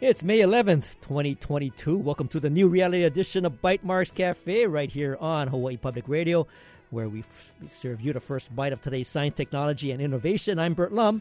It's 0.00 0.22
May 0.22 0.38
11th, 0.38 1.00
2022. 1.00 1.96
Welcome 1.96 2.28
to 2.28 2.38
the 2.38 2.48
new 2.48 2.68
reality 2.68 3.02
edition 3.02 3.44
of 3.44 3.60
Bytemarks 3.60 4.14
Cafe 4.14 4.64
right 4.66 4.88
here 4.88 5.16
on 5.18 5.48
Hawaii 5.48 5.76
Public 5.76 6.08
Radio, 6.08 6.46
where 6.90 7.08
we, 7.08 7.20
f- 7.20 7.52
we 7.60 7.66
serve 7.66 8.00
you 8.00 8.12
the 8.12 8.20
first 8.20 8.54
bite 8.54 8.72
of 8.72 8.80
today's 8.80 9.08
science, 9.08 9.34
technology, 9.34 9.90
and 9.90 10.00
innovation. 10.00 10.60
I'm 10.60 10.74
Burt 10.74 10.92
Lum. 10.92 11.20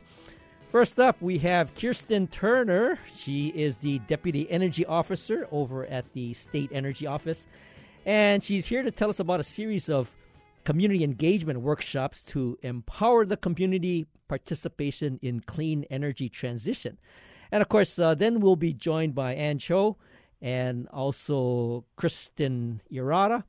First 0.70 1.00
up, 1.00 1.20
we 1.24 1.40
have 1.40 1.74
Kirsten 1.74 2.28
Turner. 2.28 3.00
She 3.16 3.48
is 3.48 3.78
the 3.78 3.98
Deputy 3.98 4.48
Energy 4.52 4.86
Officer 4.86 5.48
over 5.52 5.88
at 5.88 6.14
the 6.14 6.36
State 6.36 6.70
Energy 6.72 7.08
Office. 7.08 7.48
And 8.06 8.44
she's 8.44 8.68
here 8.68 8.84
to 8.84 8.92
tell 8.92 9.10
us 9.10 9.20
about 9.20 9.40
a 9.40 9.44
series 9.44 9.90
of 9.90 10.16
community 10.66 11.04
engagement 11.04 11.62
workshops 11.62 12.22
to 12.28 12.60
empower 12.62 13.26
the 13.26 13.38
community 13.38 14.06
participation 14.28 15.18
in 15.24 15.40
clean 15.40 15.84
energy 15.90 16.30
transition. 16.30 17.00
And 17.52 17.62
of 17.62 17.70
course, 17.70 17.98
uh, 17.98 18.16
then 18.16 18.40
we'll 18.40 18.56
be 18.56 18.74
joined 18.74 19.16
by 19.16 19.34
Ann 19.34 19.60
Cho 19.60 19.98
and 20.42 20.88
also 20.90 21.86
Kristen 21.96 22.82
Urata. 22.92 23.44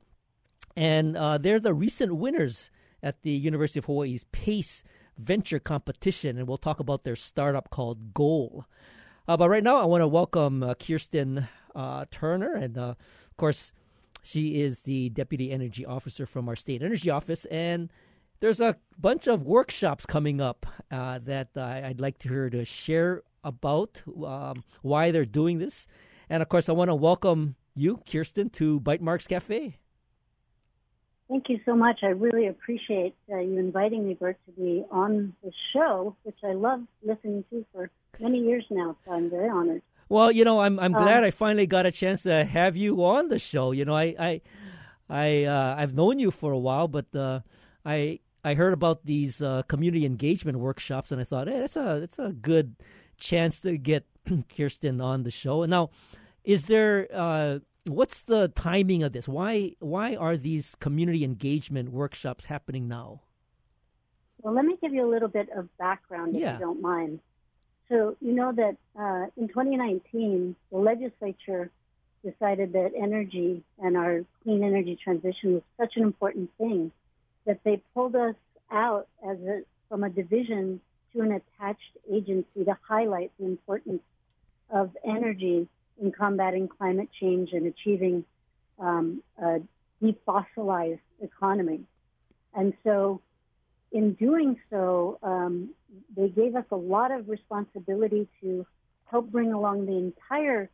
And 0.75 1.17
uh, 1.17 1.37
they're 1.37 1.59
the 1.59 1.73
recent 1.73 2.15
winners 2.15 2.71
at 3.03 3.21
the 3.23 3.31
University 3.31 3.79
of 3.79 3.85
Hawaii's 3.85 4.25
PACE 4.31 4.83
Venture 5.17 5.59
Competition. 5.59 6.37
And 6.37 6.47
we'll 6.47 6.57
talk 6.57 6.79
about 6.79 7.03
their 7.03 7.15
startup 7.15 7.69
called 7.69 8.13
Goal. 8.13 8.65
Uh, 9.27 9.37
but 9.37 9.49
right 9.49 9.63
now, 9.63 9.77
I 9.77 9.85
want 9.85 10.01
to 10.01 10.07
welcome 10.07 10.63
uh, 10.63 10.73
Kirsten 10.75 11.47
uh, 11.75 12.05
Turner. 12.09 12.55
And 12.55 12.77
uh, 12.77 12.95
of 13.29 13.37
course, 13.37 13.73
she 14.23 14.61
is 14.61 14.81
the 14.81 15.09
Deputy 15.09 15.51
Energy 15.51 15.85
Officer 15.85 16.25
from 16.25 16.49
our 16.49 16.55
State 16.55 16.81
Energy 16.81 17.09
Office. 17.09 17.45
And 17.45 17.91
there's 18.39 18.59
a 18.59 18.77
bunch 18.97 19.27
of 19.27 19.43
workshops 19.43 20.05
coming 20.05 20.41
up 20.41 20.65
that 20.89 21.49
I'd 21.55 21.99
like 21.99 22.23
her 22.23 22.49
to 22.49 22.65
share 22.65 23.23
about 23.43 24.01
um, 24.25 24.63
why 24.81 25.11
they're 25.11 25.25
doing 25.25 25.59
this. 25.59 25.87
And 26.29 26.41
of 26.41 26.49
course, 26.49 26.69
I 26.69 26.73
want 26.73 26.89
to 26.89 26.95
welcome 26.95 27.55
you, 27.75 28.01
Kirsten, 28.09 28.49
to 28.51 28.79
Bytemarks 28.79 29.27
Cafe. 29.27 29.77
Thank 31.29 31.47
you 31.47 31.59
so 31.63 31.75
much. 31.75 31.99
I 32.01 32.07
really 32.07 32.47
appreciate 32.47 33.15
uh, 33.31 33.37
you 33.37 33.59
inviting 33.59 34.07
me, 34.07 34.15
Burt, 34.15 34.37
to 34.47 34.51
be 34.51 34.83
on 34.89 35.33
the 35.43 35.51
show, 35.73 36.15
which 36.23 36.37
I 36.43 36.53
love 36.53 36.81
listening 37.03 37.43
to 37.51 37.63
for 37.71 37.91
many 38.19 38.39
years 38.39 38.65
now. 38.71 38.97
So 39.05 39.11
I'm 39.11 39.29
very 39.29 39.47
honored. 39.47 39.83
Well, 40.09 40.31
you 40.31 40.43
know, 40.43 40.59
I'm 40.61 40.79
I'm 40.79 40.95
um, 40.95 41.03
glad 41.03 41.23
I 41.23 41.29
finally 41.29 41.67
got 41.67 41.85
a 41.85 41.91
chance 41.91 42.23
to 42.23 42.43
have 42.43 42.75
you 42.75 43.05
on 43.05 43.27
the 43.27 43.37
show. 43.37 43.71
You 43.71 43.85
know, 43.85 43.95
I 43.95 44.15
I 44.17 44.41
I 45.07 45.43
uh, 45.43 45.75
I've 45.77 45.93
known 45.93 46.17
you 46.17 46.31
for 46.31 46.51
a 46.51 46.57
while, 46.57 46.87
but 46.87 47.15
uh, 47.15 47.41
I 47.85 48.19
I 48.43 48.55
heard 48.55 48.73
about 48.73 49.05
these 49.05 49.39
uh, 49.39 49.61
community 49.67 50.05
engagement 50.05 50.57
workshops, 50.57 51.11
and 51.11 51.21
I 51.21 51.25
thought, 51.25 51.47
hey, 51.47 51.59
that's 51.59 51.75
a 51.75 51.99
that's 51.99 52.17
a 52.17 52.31
good 52.31 52.75
chance 53.19 53.59
to 53.61 53.77
get 53.77 54.05
Kirsten 54.55 55.01
on 55.01 55.23
the 55.23 55.31
show. 55.31 55.65
Now, 55.65 55.89
is 56.43 56.65
there 56.65 57.07
uh, 57.13 57.59
what's 57.87 58.21
the 58.23 58.47
timing 58.49 59.03
of 59.03 59.13
this? 59.13 59.27
Why 59.27 59.75
why 59.79 60.15
are 60.15 60.37
these 60.37 60.75
community 60.75 61.23
engagement 61.23 61.89
workshops 61.89 62.45
happening 62.45 62.87
now? 62.87 63.21
Well, 64.41 64.53
let 64.53 64.65
me 64.65 64.77
give 64.81 64.93
you 64.93 65.05
a 65.05 65.11
little 65.11 65.27
bit 65.27 65.49
of 65.55 65.75
background, 65.77 66.35
if 66.35 66.41
yeah. 66.41 66.53
you 66.53 66.59
don't 66.59 66.81
mind. 66.81 67.19
So 67.89 68.15
you 68.21 68.33
know 68.33 68.53
that 68.53 68.77
uh, 68.97 69.25
in 69.35 69.47
2019, 69.49 70.55
the 70.71 70.77
legislature 70.77 71.69
decided 72.23 72.73
that 72.73 72.91
energy 72.95 73.63
and 73.79 73.97
our 73.97 74.23
clean 74.43 74.63
energy 74.63 74.97
transition 75.01 75.55
was 75.55 75.63
such 75.77 75.93
an 75.95 76.03
important 76.03 76.49
thing 76.57 76.91
that 77.45 77.59
they 77.63 77.81
pulled 77.93 78.15
us 78.15 78.35
out 78.71 79.07
as 79.27 79.37
a, 79.39 79.61
from 79.87 80.03
a 80.03 80.09
division 80.09 80.79
to 81.13 81.21
an 81.21 81.31
attached 81.31 81.97
agency 82.11 82.65
to 82.65 82.77
highlight 82.87 83.31
the 83.39 83.45
importance 83.45 84.01
of 84.69 84.95
energy 85.03 85.67
in 86.01 86.11
combating 86.11 86.67
climate 86.67 87.09
change 87.19 87.51
and 87.53 87.67
achieving 87.67 88.23
um, 88.79 89.21
a 89.41 89.59
defossilized 90.01 90.99
economy. 91.21 91.81
And 92.53 92.73
so, 92.83 93.21
in 93.91 94.13
doing 94.13 94.59
so, 94.69 95.19
um, 95.23 95.69
they 96.15 96.29
gave 96.29 96.55
us 96.55 96.65
a 96.71 96.75
lot 96.75 97.11
of 97.11 97.27
responsibility 97.27 98.27
to 98.41 98.65
help 99.05 99.31
bring 99.31 99.51
along 99.51 99.87
the 99.87 99.97
entire 99.97 100.69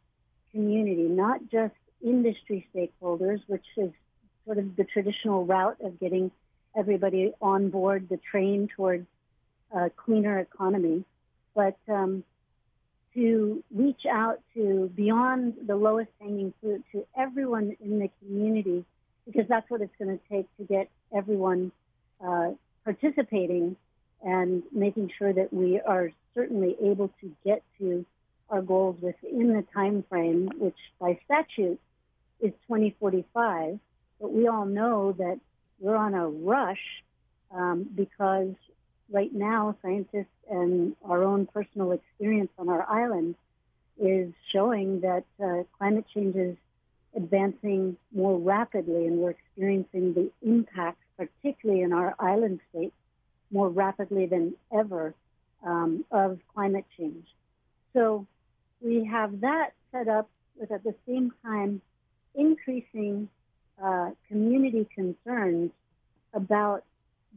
community, 0.51 1.03
not 1.03 1.39
just 1.49 1.73
industry 2.03 2.67
stakeholders, 2.73 3.39
which 3.47 3.65
is 3.77 3.91
sort 4.45 4.57
of 4.57 4.75
the 4.75 4.83
traditional 4.83 5.45
route 5.45 5.77
of 5.81 5.99
getting 5.99 6.29
everybody 6.77 7.33
on 7.41 7.69
board 7.69 8.07
the 8.09 8.17
train 8.17 8.67
towards 8.75 9.07
a 9.75 9.89
cleaner 9.89 10.39
economy, 10.39 11.03
but 11.53 11.77
um, 11.89 12.23
to 13.13 13.63
reach 13.73 14.05
out 14.09 14.39
to 14.53 14.91
beyond 14.95 15.53
the 15.67 15.75
lowest 15.75 16.09
hanging 16.19 16.53
fruit 16.61 16.83
to 16.91 17.05
everyone 17.17 17.75
in 17.81 17.99
the 17.99 18.09
community, 18.19 18.85
because 19.25 19.47
that's 19.47 19.69
what 19.69 19.81
it's 19.81 19.95
going 19.99 20.17
to 20.17 20.23
take 20.29 20.47
to 20.57 20.63
get 20.63 20.89
everyone 21.15 21.71
uh, 22.25 22.51
participating 22.83 23.75
and 24.23 24.63
making 24.71 25.11
sure 25.17 25.33
that 25.33 25.51
we 25.53 25.79
are 25.79 26.11
certainly 26.33 26.75
able 26.81 27.09
to 27.21 27.31
get 27.43 27.63
to 27.79 28.05
our 28.49 28.61
goals 28.61 28.97
within 29.01 29.53
the 29.53 29.63
time 29.73 30.03
frame, 30.09 30.49
which 30.57 30.77
by 30.99 31.19
statute 31.25 31.79
is 32.39 32.51
2045. 32.67 33.79
But 34.19 34.31
we 34.31 34.47
all 34.47 34.65
know 34.65 35.13
that 35.13 35.39
we're 35.79 35.95
on 35.95 36.13
a 36.13 36.27
rush 36.27 37.03
um, 37.51 37.87
because 37.95 38.53
right 39.11 39.33
now, 39.33 39.75
scientists 39.81 40.27
and 40.49 40.95
our 41.05 41.23
own 41.23 41.45
personal 41.47 41.91
experience 41.91 42.51
on 42.57 42.69
our 42.69 42.89
island 42.89 43.35
is 43.99 44.33
showing 44.51 45.01
that 45.01 45.23
uh, 45.43 45.63
climate 45.77 46.05
change 46.13 46.35
is 46.35 46.57
advancing 47.15 47.97
more 48.13 48.37
rapidly, 48.37 49.07
and 49.07 49.19
we're 49.19 49.31
experiencing 49.31 50.13
the 50.13 50.31
impacts, 50.41 51.05
particularly 51.17 51.81
in 51.81 51.93
our 51.93 52.13
island 52.19 52.59
state, 52.69 52.93
more 53.51 53.69
rapidly 53.69 54.25
than 54.25 54.53
ever 54.73 55.13
um, 55.65 56.03
of 56.11 56.39
climate 56.53 56.85
change. 56.97 57.25
So 57.93 58.27
we 58.81 59.05
have 59.05 59.41
that 59.41 59.71
set 59.91 60.07
up 60.07 60.29
with 60.59 60.71
at 60.71 60.83
the 60.83 60.95
same 61.07 61.31
time 61.43 61.81
increasing 62.33 63.29
uh, 63.81 64.11
community 64.27 64.87
concerns 64.93 65.71
about 66.33 66.83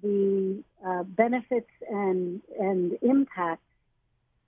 the 0.02 0.62
uh, 0.86 1.02
benefits 1.02 1.70
and 1.88 2.40
and 2.58 2.98
impacts 3.02 3.62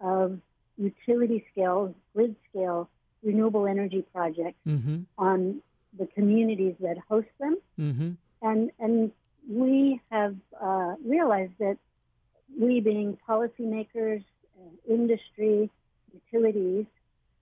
of 0.01 0.39
utility 0.79 1.45
scale, 1.53 1.95
grid 2.15 2.35
scale 2.49 2.89
renewable 3.23 3.67
energy 3.67 4.03
projects 4.15 4.59
mm-hmm. 4.67 5.01
on 5.19 5.61
the 5.99 6.07
communities 6.07 6.75
that 6.81 6.97
host 7.09 7.29
them, 7.39 7.57
mm-hmm. 7.79 8.11
and 8.43 8.71
and 8.79 9.13
we 9.49 10.01
have 10.11 10.37
uh, 10.61 10.95
realized 11.05 11.53
that 11.59 11.77
we, 12.59 12.81
being 12.81 13.19
policymakers, 13.29 14.25
uh, 14.59 14.93
industry, 14.93 15.71
utilities, 16.13 16.87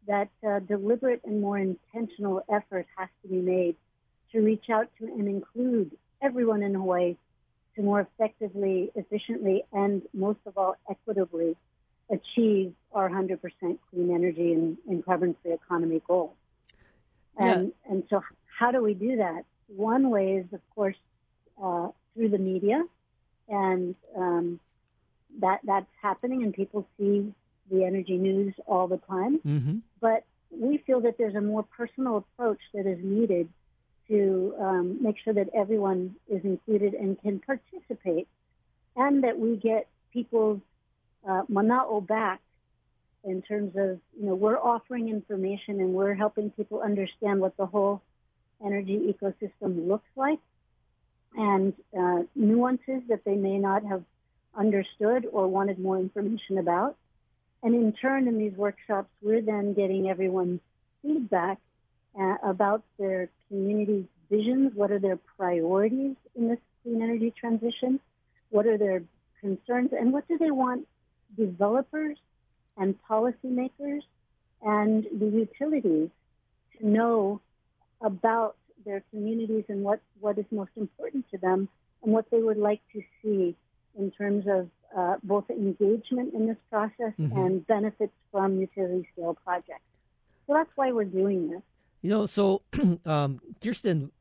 that 0.07 0.29
uh, 0.47 0.59
deliberate 0.61 1.21
and 1.25 1.41
more 1.41 1.59
intentional 1.59 2.43
effort 2.51 2.87
has 2.97 3.09
to 3.23 3.29
be 3.29 3.41
made 3.41 3.77
to 4.33 4.41
reach 4.41 4.71
out 4.71 4.89
to 4.99 5.05
and 5.05 5.29
include 5.29 5.97
everyone 6.23 6.63
in 6.63 6.75
Hawaii 6.75 7.17
to 7.79 7.85
more 7.85 8.01
effectively, 8.01 8.91
efficiently, 8.95 9.63
and 9.73 10.03
most 10.13 10.41
of 10.47 10.59
all, 10.59 10.75
equitably 10.91 11.57
achieve 12.11 12.75
our 12.93 13.09
100% 13.09 13.39
clean 13.61 14.15
energy 14.15 14.53
and, 14.53 14.77
and 14.89 15.05
carbon-free 15.05 15.53
economy 15.53 16.03
goal. 16.07 16.35
And, 17.39 17.73
yeah. 17.87 17.93
and 17.93 18.03
so 18.11 18.23
how 18.59 18.73
do 18.73 18.83
we 18.83 18.95
do 18.95 19.19
that? 19.19 19.45
One 19.69 20.11
way 20.11 20.37
is, 20.37 20.47
of 20.53 20.61
course, 20.75 20.97
uh, 21.63 21.89
through 22.15 22.31
the 22.31 22.39
media, 22.39 22.85
and 23.49 23.95
um, 24.17 24.59
that 25.41 25.61
that's 25.65 25.91
happening, 26.03 26.43
and 26.43 26.53
people 26.53 26.87
see 26.99 27.33
the 27.71 27.85
energy 27.85 28.17
news 28.17 28.55
all 28.67 28.89
the 28.89 28.97
time. 28.97 29.39
Mm-hmm. 29.47 29.77
But 30.01 30.25
we 30.51 30.79
feel 30.79 31.01
that 31.03 31.17
there's 31.19 31.35
a 31.35 31.41
more 31.41 31.63
personal 31.63 32.17
approach 32.17 32.61
that 32.75 32.87
is 32.87 32.99
needed 33.03 33.49
to 34.09 34.55
um, 34.61 34.99
make 35.03 35.17
sure 35.23 35.35
that 35.35 35.49
everyone 35.55 36.15
is 36.29 36.43
included 36.45 36.95
and 36.95 37.21
can 37.21 37.41
participate, 37.41 38.29
and 38.97 39.25
that 39.25 39.39
we 39.39 39.57
get 39.57 39.87
people's 40.13 40.61
uh, 41.29 41.43
mana'o 41.51 42.07
back 42.07 42.41
in 43.25 43.43
terms 43.43 43.75
of, 43.77 43.99
you 44.19 44.27
know, 44.27 44.35
we're 44.35 44.59
offering 44.59 45.09
information 45.09 45.81
and 45.81 45.93
we're 45.93 46.15
helping 46.15 46.51
people 46.51 46.81
understand 46.81 47.41
what 47.41 47.57
the 47.57 47.67
whole 47.67 48.01
energy 48.65 49.13
ecosystem 49.13 49.87
looks 49.87 50.09
like 50.17 50.39
and 51.37 51.75
uh, 51.99 52.23
nuances 52.35 53.03
that 53.09 53.25
they 53.25 53.35
may 53.35 53.59
not 53.59 53.85
have 53.85 54.03
understood 54.57 55.27
or 55.31 55.47
wanted 55.47 55.79
more 55.79 55.99
information 55.99 56.59
about. 56.59 56.97
And 57.63 57.75
in 57.75 57.93
turn, 57.93 58.29
in 58.29 58.39
these 58.39 58.55
workshops, 58.55 59.11
we're 59.21 59.43
then 59.43 59.75
getting 59.75 60.09
everyone's 60.09 60.61
feedback 61.03 61.59
about 62.43 62.83
their 62.99 63.29
community 63.49 64.09
visions, 64.31 64.73
what 64.75 64.91
are 64.91 64.99
their 64.99 65.19
priorities 65.37 66.17
in 66.35 66.49
this 66.49 66.59
clean 66.83 67.03
energy 67.03 67.33
transition, 67.39 68.01
what 68.51 68.67
are 68.67 68.79
their 68.79 69.03
concerns, 69.41 69.91
and 69.93 70.13
what 70.13 70.27
do 70.29 70.37
they 70.39 70.51
want 70.51 70.87
developers 71.37 72.17
and 72.77 72.95
policymakers 73.09 74.03
and 74.63 75.05
the 75.19 75.27
utilities 75.27 76.11
to 76.79 76.87
know 76.87 77.41
about 78.01 78.57
their 78.85 79.03
communities 79.11 79.65
and 79.69 79.83
what, 79.83 80.01
what 80.21 80.39
is 80.39 80.45
most 80.51 80.71
important 80.77 81.25
to 81.31 81.39
them 81.39 81.69
and 82.03 82.13
what 82.13 82.31
they 82.31 82.43
would 82.43 82.57
like 82.57 82.81
to 82.93 83.03
see 83.23 83.55
in 83.99 84.11
terms 84.13 84.47
of 84.49 84.69
uh, 84.97 85.17
both 85.23 85.51
engagement 85.51 86.33
in 86.35 86.47
this 86.47 86.57
process 86.71 87.13
mm-hmm. 87.19 87.37
and 87.37 87.67
benefits 87.67 88.13
from 88.33 88.59
utility 88.59 89.07
scale 89.13 89.37
projects. 89.45 89.83
So 90.47 90.55
that's 90.55 90.71
why 90.77 90.93
we're 90.93 91.05
doing 91.05 91.51
this. 91.51 91.63
You 92.03 92.11
know, 92.11 92.27
so 92.27 92.63
um, 93.05 93.41
Kirsten, 93.63 94.13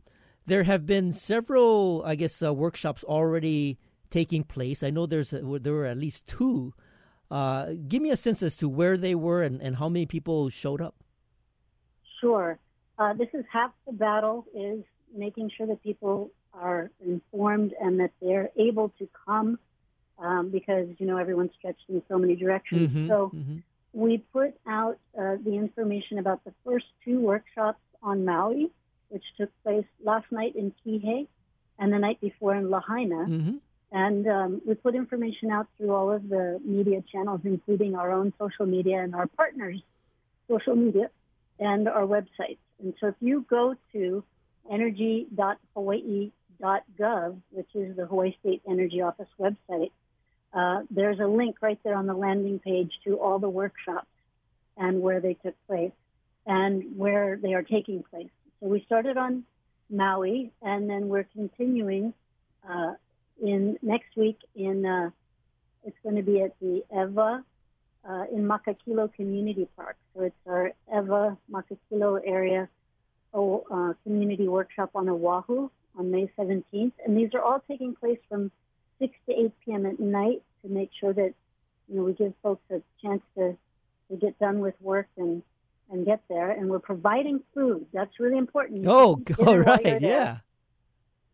there 0.46 0.64
have 0.64 0.86
been 0.86 1.14
several, 1.14 2.04
I 2.06 2.16
guess, 2.16 2.42
uh, 2.42 2.54
workshops 2.54 3.04
already 3.04 3.78
taking 4.10 4.44
place. 4.44 4.84
I 4.84 4.90
know 4.90 5.06
there's 5.06 5.34
a, 5.34 5.42
there 5.62 5.74
were 5.74 5.86
at 5.86 5.98
least 5.98 6.26
two. 6.28 6.74
Uh, 7.30 7.74
give 7.88 8.02
me 8.02 8.10
a 8.10 8.18
sense 8.18 8.42
as 8.42 8.56
to 8.56 8.70
where 8.70 8.98
they 8.98 9.14
were 9.14 9.44
and, 9.44 9.62
and 9.62 9.76
how 9.76 9.90
many 9.90 10.06
people 10.06 10.50
showed 10.50 10.82
up. 10.82 10.96
Sure. 12.22 12.58
Uh, 12.98 13.14
this 13.14 13.28
is 13.34 13.46
half 13.52 13.72
the 13.86 13.94
battle 13.94 14.46
is 14.56 14.84
making 15.16 15.52
sure 15.56 15.68
that 15.68 15.84
people 15.84 16.32
are 16.54 16.90
informed 17.06 17.74
and 17.80 18.00
that 18.00 18.12
they're 18.22 18.50
able 18.58 18.90
to 18.98 19.08
come 19.26 19.60
um, 20.20 20.50
because 20.50 20.88
you 20.98 21.06
know 21.06 21.18
everyone's 21.18 21.52
stretched 21.58 21.84
in 21.90 22.02
so 22.08 22.18
many 22.18 22.36
directions. 22.36 22.90
Mm-hmm, 22.90 23.08
so 23.08 23.32
mm-hmm. 23.36 23.58
We 23.98 24.20
put 24.32 24.54
out 24.68 25.00
uh, 25.20 25.38
the 25.44 25.56
information 25.56 26.20
about 26.20 26.44
the 26.46 26.54
first 26.64 26.86
two 27.04 27.20
workshops 27.20 27.80
on 28.04 28.26
Maui, 28.26 28.70
which 29.10 29.24
took 29.40 29.50
place 29.64 29.86
last 30.04 30.32
night 30.32 30.56
in 30.56 30.72
Kihei 30.86 31.26
and 31.80 31.92
the 31.92 31.98
night 31.98 32.22
before 32.22 32.54
in 32.54 32.70
Lahaina. 32.70 33.26
Mm-hmm. 33.26 33.56
And 33.92 34.28
um, 34.28 34.62
we 34.68 34.76
put 34.76 34.94
information 34.94 35.50
out 35.50 35.66
through 35.78 35.96
all 35.96 36.12
of 36.12 36.30
the 36.30 36.62
media 36.64 37.04
channels, 37.12 37.42
including 37.44 37.96
our 37.96 38.12
own 38.12 38.34
social 38.38 38.68
media 38.68 39.02
and 39.02 39.16
our 39.16 39.26
partners' 39.26 39.82
social 40.48 40.76
media 40.76 41.10
and 41.60 41.88
our 41.88 42.04
websites. 42.04 42.60
And 42.80 42.94
so 43.00 43.08
if 43.08 43.16
you 43.20 43.48
go 43.50 43.74
to 43.94 44.24
energy.hawaii.gov, 44.70 47.42
which 47.50 47.70
is 47.74 47.96
the 47.96 48.06
Hawaii 48.06 48.36
State 48.42 48.62
Energy 48.70 49.02
Office 49.02 49.30
website, 49.40 49.90
uh, 50.54 50.82
there's 50.90 51.20
a 51.20 51.28
link 51.28 51.58
right 51.62 51.80
there 51.84 51.96
on 51.96 52.08
the 52.08 52.14
landing 52.14 52.60
page 52.60 52.92
to 53.06 53.20
all 53.20 53.40
the 53.40 53.50
workshops 53.50 54.08
and 54.78 55.02
where 55.02 55.20
they 55.20 55.34
took 55.34 55.56
place 55.68 55.92
and 56.46 56.98
where 56.98 57.38
they 57.38 57.54
are 57.54 57.64
taking 57.64 58.04
place. 58.04 58.30
So 58.60 58.68
we 58.68 58.84
started 58.86 59.18
on 59.18 59.44
Maui, 59.90 60.52
and 60.62 60.90
then 60.90 61.10
we're 61.10 61.28
continuing 61.34 62.14
uh, 62.68 62.94
in 63.42 63.78
next 63.82 64.16
week. 64.16 64.40
In 64.56 64.86
uh, 64.86 65.12
it's 65.84 65.98
going 66.04 66.16
to 66.16 66.24
be 66.24 66.42
at 66.42 66.58
the 66.60 66.84
Ewa 66.92 67.44
uh, 68.08 68.24
in 68.34 68.48
Makakilo 68.48 69.14
Community 69.14 69.68
Park. 69.76 69.96
So 70.16 70.24
it's 70.24 70.36
our 70.48 70.72
Ewa 70.92 71.38
Makakilo 71.52 72.22
area 72.26 72.68
oh, 73.34 73.64
uh, 73.72 73.94
community 74.04 74.48
workshop 74.48 74.92
on 74.96 75.10
Oahu 75.10 75.70
on 75.98 76.12
May 76.12 76.30
17th, 76.38 76.92
and 77.06 77.18
these 77.18 77.34
are 77.34 77.42
all 77.42 77.64
taking 77.68 77.96
place 77.96 78.20
from 78.30 78.52
6 79.00 79.14
to 79.28 79.40
8 79.40 79.52
p.m. 79.66 79.86
at 79.86 80.00
night 80.00 80.42
to 80.64 80.70
make 80.70 80.92
sure 81.00 81.14
that 81.14 81.34
you 81.88 81.96
know 81.96 82.04
we 82.04 82.14
give 82.14 82.34
folks 82.44 82.64
a 82.72 82.82
chance 83.02 83.22
to 83.38 83.58
to 84.10 84.18
get 84.18 84.38
done 84.40 84.60
with 84.60 84.76
work 84.82 85.08
and 85.18 85.42
and 85.90 86.06
get 86.06 86.22
there. 86.30 86.52
And 86.52 86.70
we're 86.70 86.80
providing 86.80 87.42
food. 87.54 87.86
That's 87.94 88.20
really 88.20 88.38
important. 88.38 88.86
oh, 88.88 89.22
all 89.46 89.58
right, 89.58 90.02
yeah, 90.02 90.38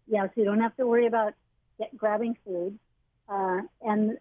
yeah. 0.07 0.25
So 0.25 0.31
you 0.36 0.45
don't 0.45 0.62
have 0.62 0.75
to 0.77 0.88
worry 0.88 1.07
about 1.07 1.33
get, 1.80 1.95
grabbing 1.98 2.38
food. 2.45 2.77
Uh, 3.30 3.62
and 3.81 4.18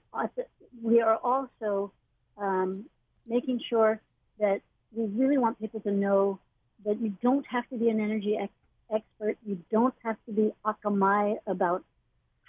we 0.83 1.01
are 1.01 1.17
also 1.17 1.93
um, 2.39 2.87
making 3.27 3.61
sure 3.69 4.01
that 4.39 4.61
we 4.95 5.05
really 5.07 5.39
want 5.39 5.59
people 5.59 5.81
to 5.81 5.91
know 5.91 6.39
that 6.85 7.01
you 7.01 7.15
don't 7.23 7.47
have 7.47 7.69
to 7.71 7.77
be 7.77 7.89
an 7.89 8.01
energy 8.01 8.37
ex- 8.37 8.53
expert. 8.93 9.37
You 9.47 9.59
don't 9.71 9.95
have 10.03 10.17
to 10.27 10.33
be 10.33 10.53
akamai 10.65 11.37
about 11.47 11.85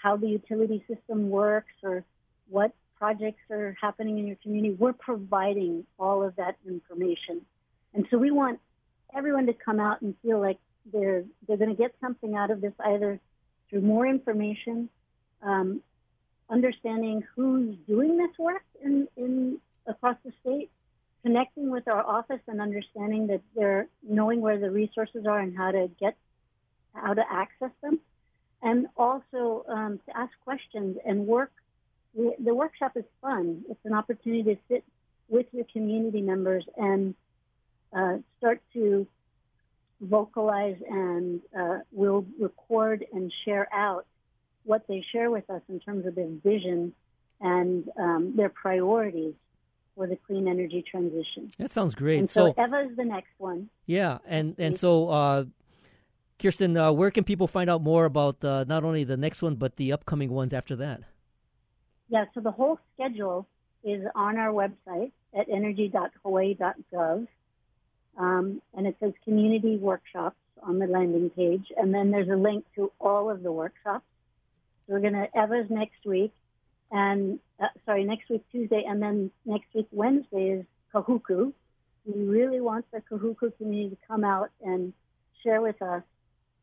how 0.03 0.17
the 0.17 0.27
utility 0.27 0.83
system 0.87 1.29
works 1.29 1.71
or 1.81 2.03
what 2.49 2.73
projects 2.97 3.41
are 3.49 3.75
happening 3.81 4.19
in 4.19 4.27
your 4.27 4.35
community. 4.43 4.75
We're 4.77 4.93
providing 4.93 5.85
all 5.97 6.21
of 6.21 6.35
that 6.35 6.57
information. 6.67 7.41
And 7.93 8.05
so 8.11 8.17
we 8.17 8.29
want 8.29 8.59
everyone 9.15 9.45
to 9.45 9.53
come 9.53 9.79
out 9.79 10.01
and 10.01 10.13
feel 10.21 10.39
like 10.39 10.59
they're 10.91 11.23
they're 11.47 11.57
going 11.57 11.69
to 11.69 11.75
get 11.75 11.95
something 12.01 12.35
out 12.35 12.51
of 12.51 12.59
this 12.59 12.73
either 12.83 13.19
through 13.69 13.81
more 13.81 14.05
information, 14.05 14.89
um, 15.41 15.81
understanding 16.49 17.23
who's 17.35 17.75
doing 17.87 18.17
this 18.17 18.37
work 18.37 18.63
in, 18.83 19.07
in 19.15 19.57
across 19.87 20.17
the 20.25 20.33
state, 20.41 20.69
connecting 21.23 21.69
with 21.71 21.87
our 21.87 22.05
office 22.05 22.41
and 22.47 22.59
understanding 22.59 23.27
that 23.27 23.41
they're 23.55 23.87
knowing 24.07 24.41
where 24.41 24.59
the 24.59 24.69
resources 24.69 25.25
are 25.25 25.39
and 25.39 25.55
how 25.57 25.71
to 25.71 25.89
get 25.99 26.17
how 26.93 27.13
to 27.13 27.23
access 27.31 27.71
them, 27.81 27.99
and 28.63 28.87
also 28.97 29.65
um, 29.67 29.99
to 30.07 30.17
ask 30.17 30.31
questions 30.43 30.97
and 31.05 31.27
work. 31.27 31.51
The, 32.15 32.33
the 32.39 32.55
workshop 32.55 32.93
is 32.95 33.03
fun. 33.21 33.63
It's 33.69 33.85
an 33.85 33.93
opportunity 33.93 34.55
to 34.55 34.57
sit 34.69 34.83
with 35.27 35.47
your 35.51 35.65
community 35.73 36.21
members 36.21 36.63
and 36.77 37.13
uh, 37.91 38.17
start 38.37 38.61
to 38.73 39.05
vocalize 39.99 40.77
and 40.89 41.41
uh, 41.57 41.79
will 41.91 42.25
record 42.39 43.05
and 43.13 43.31
share 43.45 43.67
out 43.73 44.05
what 44.63 44.87
they 44.87 45.03
share 45.11 45.29
with 45.29 45.49
us 45.49 45.61
in 45.67 45.79
terms 45.79 46.05
of 46.05 46.15
their 46.15 46.29
vision 46.43 46.93
and 47.41 47.89
um, 47.97 48.33
their 48.35 48.49
priorities 48.49 49.33
for 49.95 50.07
the 50.07 50.15
clean 50.15 50.47
energy 50.47 50.83
transition. 50.89 51.51
That 51.57 51.71
sounds 51.71 51.95
great. 51.95 52.19
And 52.19 52.29
so, 52.29 52.53
so 52.55 52.63
Ewa 52.63 52.87
is 52.89 52.95
the 52.95 53.05
next 53.05 53.31
one. 53.37 53.69
Yeah, 53.85 54.19
and 54.25 54.55
and 54.57 54.79
so 54.79 55.09
uh, 55.09 55.45
Kirsten, 56.43 56.75
uh, 56.75 56.91
where 56.91 57.09
can 57.09 57.23
people 57.23 57.47
find 57.47 57.69
out 57.69 57.81
more 57.81 58.03
about 58.03 58.43
uh, 58.43 58.65
not 58.67 58.83
only 58.83 59.05
the 59.05 59.15
next 59.15 59.41
one 59.41 59.55
but 59.55 59.77
the 59.77 59.93
upcoming 59.93 60.29
ones 60.29 60.51
after 60.51 60.75
that? 60.75 60.99
Yeah, 62.09 62.25
so 62.33 62.41
the 62.41 62.51
whole 62.51 62.79
schedule 62.93 63.47
is 63.81 64.03
on 64.13 64.37
our 64.37 64.51
website 64.51 65.13
at 65.33 65.47
energy.hawaii.gov, 65.49 67.27
um, 68.17 68.61
and 68.75 68.85
it 68.85 68.97
says 68.99 69.13
community 69.23 69.77
workshops 69.77 70.35
on 70.61 70.79
the 70.79 70.85
landing 70.85 71.29
page, 71.29 71.71
and 71.77 71.93
then 71.93 72.11
there's 72.11 72.27
a 72.27 72.35
link 72.35 72.65
to 72.75 72.91
all 72.99 73.29
of 73.29 73.41
the 73.41 73.51
workshops. 73.51 74.05
So 74.85 74.95
we're 74.95 74.99
going 74.99 75.13
to 75.13 75.29
Ewa's 75.33 75.69
next 75.69 76.05
week, 76.05 76.33
and 76.91 77.39
uh, 77.61 77.67
sorry, 77.85 78.03
next 78.03 78.29
week 78.29 78.43
Tuesday, 78.51 78.83
and 78.85 79.01
then 79.01 79.31
next 79.45 79.73
week 79.73 79.87
Wednesday 79.93 80.49
is 80.49 80.65
Kahuku. 80.93 81.53
We 82.05 82.23
really 82.25 82.59
want 82.59 82.85
the 82.91 83.01
Kahuku 83.09 83.55
community 83.57 83.91
to 83.91 83.97
come 84.09 84.25
out 84.25 84.51
and 84.61 84.91
share 85.41 85.61
with 85.61 85.81
us. 85.81 86.03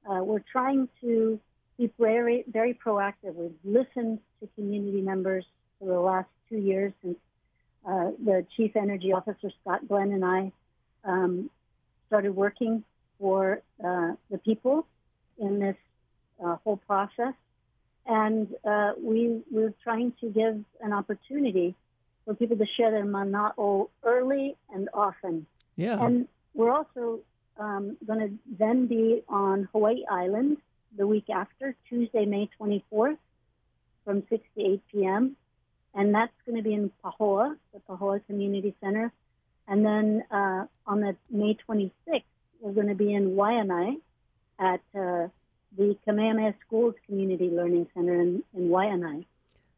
Uh, 0.09 0.23
we're 0.23 0.45
trying 0.52 0.88
to 1.00 1.38
be 1.78 1.90
very, 1.99 2.45
very 2.49 2.75
proactive. 2.75 3.35
We've 3.35 3.52
listened 3.64 4.21
to 4.40 4.49
community 4.54 5.00
members 5.00 5.45
for 5.78 5.88
the 5.88 6.00
last 6.00 6.28
two 6.49 6.59
years 6.59 6.92
since 7.02 7.19
uh, 7.87 8.11
the 8.23 8.47
Chief 8.57 8.76
Energy 8.76 9.12
Officer 9.12 9.50
Scott 9.62 9.88
Glenn 9.88 10.12
and 10.12 10.25
I 10.25 10.52
um, 11.04 11.50
started 12.09 12.35
working 12.35 12.85
for 13.19 13.62
uh, 13.83 14.12
the 14.30 14.38
people 14.38 14.87
in 15.38 15.59
this 15.59 15.76
uh, 16.45 16.57
whole 16.64 16.76
process 16.76 17.35
and 18.07 18.54
uh, 18.64 18.92
we 19.00 19.40
we're 19.50 19.75
trying 19.83 20.12
to 20.21 20.28
give 20.28 20.59
an 20.80 20.92
opportunity 20.92 21.75
for 22.25 22.35
people 22.35 22.57
to 22.57 22.66
share 22.76 22.90
their 22.90 23.04
mana'o 23.04 23.88
early 24.02 24.57
and 24.75 24.88
often. 24.92 25.47
Yeah. 25.76 26.04
And 26.04 26.28
we're 26.54 26.73
also 26.73 27.21
um, 27.61 27.97
going 28.07 28.21
to 28.21 28.31
then 28.59 28.87
be 28.87 29.23
on 29.29 29.69
Hawaii 29.73 30.05
Island 30.11 30.57
the 30.97 31.07
week 31.07 31.31
after, 31.31 31.76
Tuesday, 31.88 32.25
May 32.25 32.49
24th, 32.61 33.19
from 34.05 34.25
6 34.29 34.43
to 34.57 34.64
8 34.64 34.83
p.m. 34.90 35.37
And 35.95 36.14
that's 36.14 36.33
going 36.47 36.57
to 36.57 36.62
be 36.62 36.75
in 36.75 36.90
Pahoa, 37.05 37.57
the 37.73 37.81
Pahoa 37.88 38.25
Community 38.26 38.75
Center. 38.81 39.12
And 39.69 39.85
then 39.85 40.25
uh, 40.31 40.67
on 40.87 41.00
the 41.00 41.17
May 41.31 41.57
26th, 41.69 42.23
we're 42.61 42.73
going 42.73 42.88
to 42.88 42.95
be 42.95 43.12
in 43.12 43.37
Waianae 43.37 44.00
at 44.59 44.81
uh, 44.95 45.29
the 45.76 45.97
Kamehameha 46.05 46.55
Schools 46.67 46.95
Community 47.07 47.50
Learning 47.50 47.87
Center 47.95 48.21
in, 48.21 48.43
in 48.55 48.69
Waianae. 48.69 49.25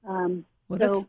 Um, 0.07 0.45
well, 0.69 0.81
so 0.81 1.09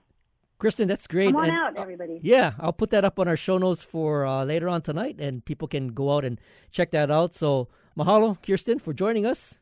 Kristen, 0.64 0.88
that's 0.88 1.08
great. 1.08 1.34
Come 1.34 1.36
on 1.36 1.50
and, 1.50 1.58
out, 1.58 1.76
everybody. 1.76 2.22
Yeah, 2.24 2.54
I'll 2.58 2.72
put 2.72 2.90
that 2.92 3.04
up 3.04 3.20
on 3.20 3.28
our 3.28 3.36
show 3.36 3.58
notes 3.58 3.84
for 3.84 4.26
uh, 4.26 4.46
later 4.46 4.70
on 4.70 4.82
tonight, 4.82 5.18
and 5.20 5.44
people 5.44 5.68
can 5.68 5.90
go 5.90 6.16
out 6.16 6.24
and 6.24 6.40
check 6.72 6.92
that 6.92 7.12
out. 7.12 7.36
So, 7.36 7.68
mahalo, 7.98 8.42
Kirsten, 8.42 8.80
for 8.80 8.94
joining 8.94 9.26
us. 9.26 9.60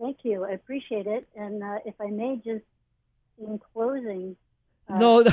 Thank 0.00 0.16
you. 0.24 0.44
I 0.44 0.50
appreciate 0.50 1.06
it. 1.06 1.28
And 1.36 1.62
uh, 1.62 1.78
if 1.84 1.94
I 2.00 2.06
may, 2.06 2.40
just 2.44 2.64
in 3.38 3.60
closing, 3.72 4.34
uh, 4.88 4.98
no, 4.98 5.22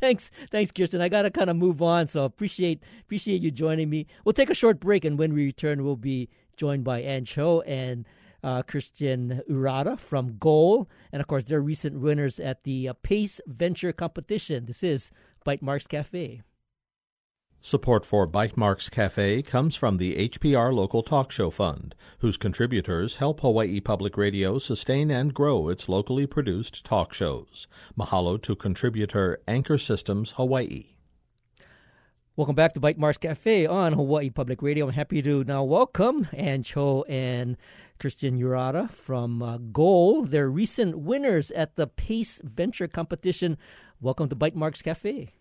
thanks, 0.00 0.30
thanks, 0.50 0.72
Kirsten. 0.72 1.02
I 1.02 1.10
gotta 1.10 1.30
kind 1.30 1.50
of 1.50 1.56
move 1.56 1.82
on, 1.82 2.06
so 2.06 2.24
appreciate 2.24 2.82
appreciate 3.02 3.42
you 3.42 3.50
joining 3.50 3.90
me. 3.90 4.06
We'll 4.24 4.32
take 4.32 4.48
a 4.48 4.54
short 4.54 4.80
break, 4.80 5.04
and 5.04 5.18
when 5.18 5.34
we 5.34 5.44
return, 5.44 5.84
we'll 5.84 5.96
be 5.96 6.30
joined 6.56 6.84
by 6.84 7.02
Ann 7.02 7.26
Cho 7.26 7.60
and 7.60 8.06
uh, 8.42 8.62
Kristen 8.62 9.42
Urata 9.48 9.98
from 9.98 10.38
Goal, 10.38 10.88
and 11.12 11.20
of 11.20 11.26
course, 11.26 11.44
their 11.44 11.60
recent 11.60 12.00
winners 12.00 12.40
at 12.40 12.64
the 12.64 12.88
uh, 12.88 12.94
Pace 13.02 13.40
Venture 13.46 13.92
Competition. 13.92 14.66
This 14.66 14.82
is 14.82 15.10
Bytemarks 15.46 15.88
Cafe. 15.88 16.42
Support 17.62 18.06
for 18.06 18.26
Bytemarks 18.26 18.90
Cafe 18.90 19.42
comes 19.42 19.76
from 19.76 19.98
the 19.98 20.28
HPR 20.30 20.72
Local 20.72 21.02
Talk 21.02 21.30
Show 21.30 21.50
Fund, 21.50 21.94
whose 22.20 22.38
contributors 22.38 23.16
help 23.16 23.40
Hawaii 23.40 23.80
Public 23.80 24.16
Radio 24.16 24.58
sustain 24.58 25.10
and 25.10 25.34
grow 25.34 25.68
its 25.68 25.86
locally 25.86 26.26
produced 26.26 26.86
talk 26.86 27.12
shows. 27.12 27.66
Mahalo 27.98 28.40
to 28.40 28.56
contributor 28.56 29.42
Anchor 29.46 29.76
Systems 29.76 30.32
Hawaii. 30.32 30.89
Welcome 32.40 32.54
back 32.54 32.72
to 32.72 32.80
Bytemarks 32.80 33.20
Cafe 33.20 33.66
on 33.66 33.92
Hawaii 33.92 34.30
Public 34.30 34.62
Radio. 34.62 34.86
I'm 34.86 34.94
happy 34.94 35.20
to 35.20 35.44
now 35.44 35.62
welcome 35.62 36.26
Ann 36.32 36.62
Cho 36.62 37.04
and 37.06 37.58
Kristen 37.98 38.40
Urata 38.40 38.90
from 38.90 39.42
uh, 39.42 39.58
Goal. 39.58 40.24
They're 40.24 40.48
recent 40.48 41.00
winners 41.00 41.50
at 41.50 41.76
the 41.76 41.86
PACE 41.86 42.40
Venture 42.42 42.88
Competition. 42.88 43.58
Welcome 44.00 44.30
to 44.30 44.36
Bytemarks 44.36 44.82
Cafe. 44.82 45.34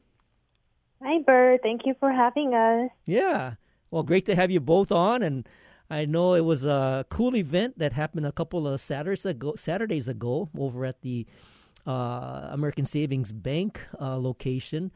Hi, 1.02 1.22
Burt. 1.26 1.62
Thank 1.64 1.86
you 1.86 1.96
for 2.02 2.12
having 2.12 2.54
us. 2.54 2.90
Yeah. 3.06 3.54
Well, 3.92 4.04
great 4.04 4.26
to 4.26 4.36
have 4.36 4.52
you 4.52 4.60
both 4.60 4.92
on. 4.92 5.24
And 5.24 5.48
I 5.90 6.04
know 6.04 6.34
it 6.34 6.44
was 6.44 6.66
a 6.66 7.06
cool 7.10 7.34
event 7.34 7.80
that 7.80 7.94
happened 7.94 8.26
a 8.26 8.34
couple 8.34 8.68
of 8.68 8.82
Saturdays 8.82 9.24
ago, 9.24 9.54
Saturdays 9.56 10.10
ago 10.10 10.50
over 10.60 10.84
at 10.84 11.02
the 11.02 11.26
uh, 11.88 12.50
American 12.52 12.84
Savings 12.84 13.32
Bank 13.32 13.80
uh, 14.02 14.18
location. 14.18 14.92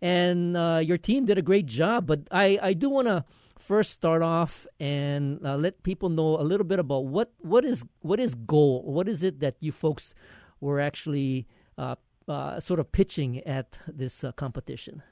And 0.00 0.56
uh, 0.56 0.80
your 0.82 0.98
team 0.98 1.26
did 1.26 1.38
a 1.38 1.42
great 1.42 1.66
job. 1.66 2.06
But 2.06 2.28
I, 2.30 2.58
I 2.62 2.72
do 2.72 2.88
want 2.88 3.08
to 3.08 3.24
first 3.58 3.90
start 3.90 4.22
off 4.22 4.66
and 4.78 5.44
uh, 5.44 5.56
let 5.56 5.82
people 5.82 6.08
know 6.08 6.40
a 6.40 6.44
little 6.44 6.66
bit 6.66 6.78
about 6.78 7.06
what, 7.06 7.32
what 7.38 7.64
is 7.64 7.84
what 8.00 8.20
is 8.20 8.34
goal? 8.34 8.82
What 8.84 9.08
is 9.08 9.22
it 9.22 9.40
that 9.40 9.56
you 9.60 9.72
folks 9.72 10.14
were 10.60 10.80
actually 10.80 11.46
uh, 11.76 11.96
uh, 12.28 12.60
sort 12.60 12.78
of 12.78 12.92
pitching 12.92 13.40
at 13.40 13.78
this 13.88 14.24
competition? 14.36 15.02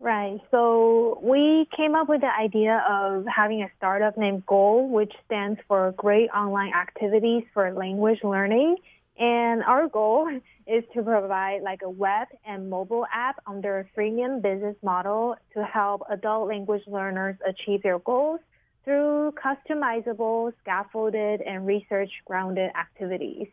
Right. 0.00 0.40
So 0.50 1.20
we 1.22 1.68
came 1.76 1.94
up 1.94 2.08
with 2.08 2.22
the 2.22 2.34
idea 2.34 2.82
of 2.88 3.26
having 3.26 3.62
a 3.62 3.68
startup 3.76 4.16
named 4.16 4.46
Goal, 4.46 4.88
which 4.88 5.12
stands 5.26 5.60
for 5.68 5.92
Great 5.92 6.30
Online 6.30 6.72
Activities 6.72 7.44
for 7.52 7.70
Language 7.74 8.20
Learning. 8.24 8.76
And 9.20 9.62
our 9.64 9.86
goal 9.86 10.28
is 10.66 10.82
to 10.94 11.02
provide 11.02 11.62
like 11.62 11.82
a 11.84 11.90
web 11.90 12.28
and 12.44 12.70
mobile 12.70 13.06
app 13.12 13.36
under 13.46 13.80
a 13.80 13.84
freemium 14.00 14.42
business 14.42 14.76
model 14.82 15.36
to 15.54 15.62
help 15.62 16.02
adult 16.10 16.48
language 16.48 16.82
learners 16.86 17.36
achieve 17.46 17.82
their 17.82 17.98
goals 17.98 18.40
through 18.84 19.32
customizable, 19.32 20.52
scaffolded, 20.62 21.42
and 21.42 21.66
research 21.66 22.10
grounded 22.24 22.70
activities. 22.74 23.46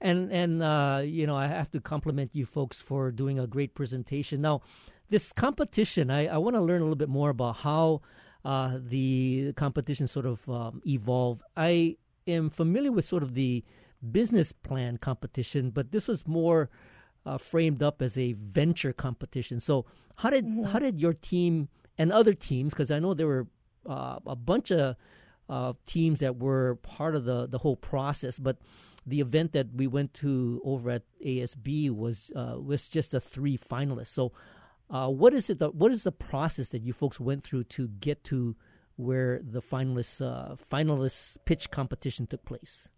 And 0.00 0.32
and 0.32 0.60
uh, 0.64 1.02
you 1.04 1.28
know 1.28 1.36
I 1.36 1.46
have 1.46 1.70
to 1.70 1.80
compliment 1.80 2.30
you 2.32 2.44
folks 2.44 2.82
for 2.82 3.12
doing 3.12 3.38
a 3.38 3.46
great 3.46 3.72
presentation. 3.76 4.40
Now, 4.40 4.62
this 5.10 5.32
competition, 5.32 6.10
I, 6.10 6.26
I 6.26 6.38
want 6.38 6.56
to 6.56 6.60
learn 6.60 6.80
a 6.80 6.84
little 6.84 6.96
bit 6.96 7.08
more 7.08 7.30
about 7.30 7.58
how 7.58 8.00
uh, 8.44 8.78
the 8.80 9.52
competition 9.52 10.08
sort 10.08 10.26
of 10.26 10.48
um, 10.48 10.82
evolved. 10.84 11.42
I 11.56 11.98
am 12.26 12.50
familiar 12.50 12.90
with 12.90 13.04
sort 13.04 13.22
of 13.22 13.34
the 13.34 13.62
business 14.10 14.52
plan 14.52 14.96
competition, 14.96 15.70
but 15.70 15.92
this 15.92 16.08
was 16.08 16.26
more 16.26 16.70
uh, 17.24 17.38
framed 17.38 17.82
up 17.82 18.02
as 18.02 18.18
a 18.18 18.32
venture 18.32 18.92
competition. 18.92 19.60
So 19.60 19.86
how 20.16 20.30
did 20.30 20.46
mm-hmm. 20.46 20.64
how 20.64 20.78
did 20.78 21.00
your 21.00 21.14
team 21.14 21.68
and 21.98 22.12
other 22.12 22.34
teams? 22.34 22.72
Because 22.72 22.90
I 22.90 22.98
know 22.98 23.14
there 23.14 23.26
were 23.26 23.46
uh, 23.88 24.18
a 24.26 24.36
bunch 24.36 24.70
of 24.70 24.96
uh, 25.48 25.74
teams 25.86 26.20
that 26.20 26.38
were 26.38 26.76
part 26.76 27.14
of 27.14 27.24
the 27.24 27.46
the 27.46 27.58
whole 27.58 27.76
process, 27.76 28.38
but 28.38 28.58
the 29.06 29.20
event 29.20 29.52
that 29.52 29.68
we 29.74 29.86
went 29.86 30.14
to 30.14 30.60
over 30.64 30.90
at 30.90 31.02
ASB 31.24 31.90
was 31.90 32.30
uh, 32.34 32.56
was 32.58 32.88
just 32.88 33.12
the 33.12 33.20
three 33.20 33.58
finalists. 33.58 34.08
So 34.08 34.32
uh, 34.90 35.08
what 35.08 35.34
is 35.34 35.48
it? 35.50 35.58
The, 35.58 35.70
what 35.70 35.90
is 35.90 36.04
the 36.04 36.12
process 36.12 36.68
that 36.68 36.82
you 36.82 36.92
folks 36.92 37.18
went 37.18 37.42
through 37.42 37.64
to 37.64 37.88
get 37.88 38.24
to 38.24 38.56
where 38.96 39.40
the 39.42 39.62
finalists 39.62 40.20
uh, 40.20 40.54
finalists 40.54 41.36
pitch 41.44 41.70
competition 41.70 42.26
took 42.26 42.44
place? 42.44 42.88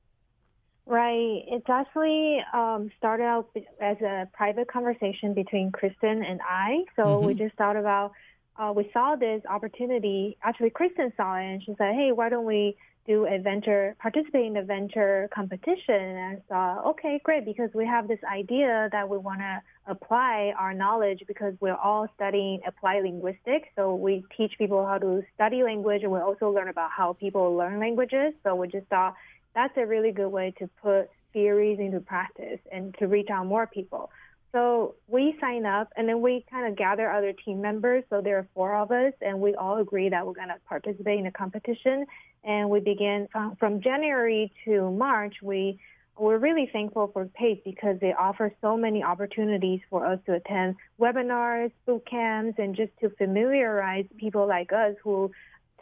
Right. 0.86 1.42
It's 1.46 1.68
actually 1.68 2.40
um, 2.52 2.90
started 2.98 3.24
out 3.24 3.48
as 3.80 3.96
a 4.02 4.28
private 4.34 4.68
conversation 4.68 5.32
between 5.32 5.72
Kristen 5.72 6.22
and 6.22 6.40
I. 6.46 6.84
So 6.94 7.02
mm-hmm. 7.04 7.26
we 7.26 7.34
just 7.34 7.54
thought 7.56 7.76
about 7.76 8.12
uh, 8.56 8.72
we 8.74 8.90
saw 8.92 9.16
this 9.16 9.42
opportunity. 9.48 10.36
Actually, 10.42 10.70
Kristen 10.70 11.12
saw 11.16 11.36
it 11.36 11.44
and 11.44 11.62
she 11.62 11.74
said, 11.76 11.94
"Hey, 11.94 12.12
why 12.12 12.28
don't 12.28 12.44
we 12.44 12.76
do 13.06 13.26
a 13.26 13.38
venture, 13.38 13.94
participate 14.00 14.46
in 14.46 14.56
a 14.56 14.62
venture 14.62 15.28
competition. 15.34 15.94
And 15.94 16.18
I 16.18 16.42
thought, 16.48 16.86
okay, 16.90 17.20
great, 17.22 17.44
because 17.44 17.70
we 17.74 17.86
have 17.86 18.08
this 18.08 18.20
idea 18.30 18.88
that 18.92 19.08
we 19.08 19.18
want 19.18 19.40
to 19.40 19.60
apply 19.86 20.54
our 20.58 20.72
knowledge 20.72 21.22
because 21.26 21.54
we're 21.60 21.76
all 21.76 22.08
studying 22.14 22.60
applied 22.66 23.02
linguistics. 23.02 23.68
So 23.76 23.94
we 23.94 24.24
teach 24.36 24.52
people 24.56 24.86
how 24.86 24.98
to 24.98 25.22
study 25.34 25.62
language 25.62 26.02
and 26.02 26.12
we 26.12 26.18
also 26.18 26.50
learn 26.50 26.68
about 26.68 26.90
how 26.90 27.12
people 27.12 27.54
learn 27.54 27.78
languages. 27.78 28.32
So 28.42 28.54
we 28.54 28.68
just 28.68 28.86
thought 28.86 29.14
that's 29.54 29.76
a 29.76 29.86
really 29.86 30.12
good 30.12 30.30
way 30.30 30.54
to 30.58 30.68
put 30.82 31.10
theories 31.32 31.78
into 31.78 32.00
practice 32.00 32.60
and 32.72 32.94
to 32.98 33.06
reach 33.06 33.28
out 33.30 33.46
more 33.46 33.66
people. 33.66 34.10
So 34.54 34.94
we 35.08 35.36
sign 35.40 35.66
up 35.66 35.92
and 35.96 36.08
then 36.08 36.20
we 36.20 36.46
kind 36.48 36.68
of 36.68 36.78
gather 36.78 37.10
other 37.10 37.32
team 37.32 37.60
members. 37.60 38.04
So 38.08 38.20
there 38.20 38.38
are 38.38 38.46
four 38.54 38.76
of 38.76 38.92
us 38.92 39.12
and 39.20 39.40
we 39.40 39.56
all 39.56 39.78
agree 39.78 40.08
that 40.08 40.24
we're 40.24 40.32
going 40.32 40.48
to 40.48 40.60
participate 40.68 41.18
in 41.18 41.24
the 41.24 41.32
competition. 41.32 42.06
And 42.44 42.70
we 42.70 42.78
begin 42.78 43.26
from, 43.32 43.56
from 43.56 43.82
January 43.82 44.52
to 44.64 44.92
March, 44.92 45.34
we 45.42 45.80
we're 46.16 46.38
really 46.38 46.70
thankful 46.72 47.10
for 47.12 47.24
PACE 47.34 47.58
because 47.64 47.98
they 48.00 48.12
offer 48.12 48.54
so 48.60 48.76
many 48.76 49.02
opportunities 49.02 49.80
for 49.90 50.06
us 50.06 50.20
to 50.26 50.34
attend 50.34 50.76
webinars, 51.00 51.72
boot 51.86 52.06
camps, 52.08 52.56
and 52.60 52.76
just 52.76 52.92
to 53.00 53.10
familiarize 53.10 54.04
people 54.16 54.46
like 54.46 54.72
us 54.72 54.94
who 55.02 55.32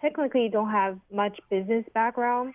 technically 0.01 0.49
don't 0.49 0.71
have 0.71 0.99
much 1.13 1.39
business 1.51 1.85
background 1.93 2.55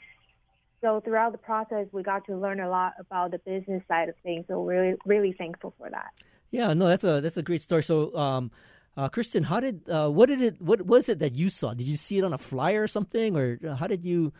so 0.82 1.02
throughout 1.02 1.32
the 1.32 1.38
process, 1.38 1.88
we 1.92 2.04
got 2.04 2.26
to 2.26 2.38
learn 2.38 2.60
a 2.60 2.70
lot 2.70 2.94
about 3.00 3.32
the 3.32 3.40
business 3.40 3.82
side 3.88 4.10
of 4.10 4.16
things. 4.24 4.46
So 4.48 4.62
we're 4.62 4.82
really, 4.82 4.98
really 5.06 5.34
thankful 5.34 5.74
for 5.78 5.90
that. 5.90 6.12
Yeah, 6.52 6.74
no, 6.74 6.88
that's 6.88 7.04
a 7.04 7.20
that's 7.20 7.38
a 7.38 7.44
great 7.44 7.62
story. 7.62 7.84
So, 7.84 8.16
um, 8.16 8.52
uh, 8.96 9.10
Kristen, 9.10 9.44
how 9.44 9.60
did 9.60 9.90
uh, 9.90 10.10
what 10.10 10.28
did 10.28 10.42
it 10.42 10.62
what 10.62 10.82
was 10.82 11.10
it 11.10 11.20
that 11.20 11.36
you 11.36 11.50
saw? 11.50 11.74
Did 11.74 11.88
you 11.88 11.98
see 11.98 12.20
it 12.20 12.24
on 12.24 12.34
a 12.34 12.38
flyer 12.38 12.84
or 12.84 12.88
something, 12.88 13.36
or 13.36 13.60
how 13.76 13.88
did 13.88 14.06
you, 14.06 14.32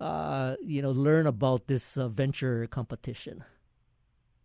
uh, 0.00 0.56
you 0.62 0.82
know, 0.82 0.92
learn 0.92 1.26
about 1.26 1.66
this 1.66 1.96
uh, 1.96 2.06
venture 2.06 2.66
competition? 2.68 3.44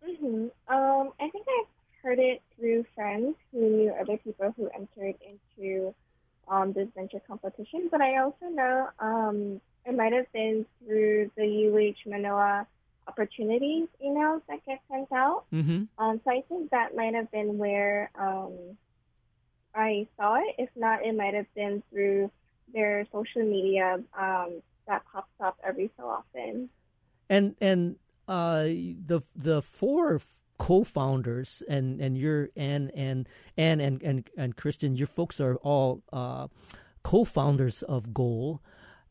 Mm-hmm. 0.06 0.74
Um, 0.74 1.12
I 1.20 1.28
think 1.30 1.46
I 1.48 1.64
heard 2.02 2.18
it 2.18 2.42
through 2.56 2.84
friends 2.94 3.36
who 3.52 3.60
knew 3.60 3.94
other 4.00 4.16
people 4.18 4.52
who 4.56 4.68
entered 4.74 5.14
into 5.22 5.94
um, 6.48 6.72
this 6.72 6.88
venture 6.94 7.20
competition, 7.26 7.88
but 7.90 8.00
I 8.00 8.18
also 8.18 8.46
know 8.50 8.88
um, 8.98 9.60
it 9.86 9.94
might 9.94 10.12
have 10.12 10.30
been 10.32 10.66
through 10.84 11.30
the 11.36 11.94
UH 11.96 12.08
Manoa 12.08 12.66
opportunities 13.06 13.86
emails 14.04 14.40
that 14.48 14.64
get 14.66 14.80
sent 14.90 15.12
out. 15.12 15.44
Mm-hmm. 15.52 15.84
Um, 15.98 16.20
so 16.24 16.30
I 16.30 16.42
think 16.48 16.70
that 16.70 16.96
might 16.96 17.14
have 17.14 17.30
been 17.30 17.58
where 17.58 18.10
um, 18.18 18.52
I 19.74 20.06
saw 20.16 20.36
it. 20.36 20.54
If 20.58 20.70
not, 20.76 21.04
it 21.04 21.14
might 21.14 21.34
have 21.34 21.52
been 21.54 21.82
through 21.90 22.30
their 22.72 23.06
social 23.12 23.42
media 23.42 24.00
um, 24.18 24.62
that 24.86 25.02
pops 25.12 25.28
up 25.40 25.58
every 25.62 25.90
so 25.96 26.06
often. 26.06 26.70
And 27.28 27.54
and 27.60 27.96
uh, 28.28 28.64
the 28.64 29.22
the 29.34 29.62
four 29.62 30.20
co-founders 30.58 31.62
and 31.68 32.00
and 32.00 32.16
you're 32.16 32.50
and 32.56 32.90
and 32.94 33.28
and 33.56 33.80
and 33.80 34.02
and, 34.02 34.30
and 34.36 34.56
Kristen, 34.56 34.96
your 34.96 35.06
folks 35.06 35.40
are 35.40 35.56
all 35.56 36.02
uh, 36.12 36.48
co-founders 37.02 37.82
of 37.82 38.14
Goal 38.14 38.60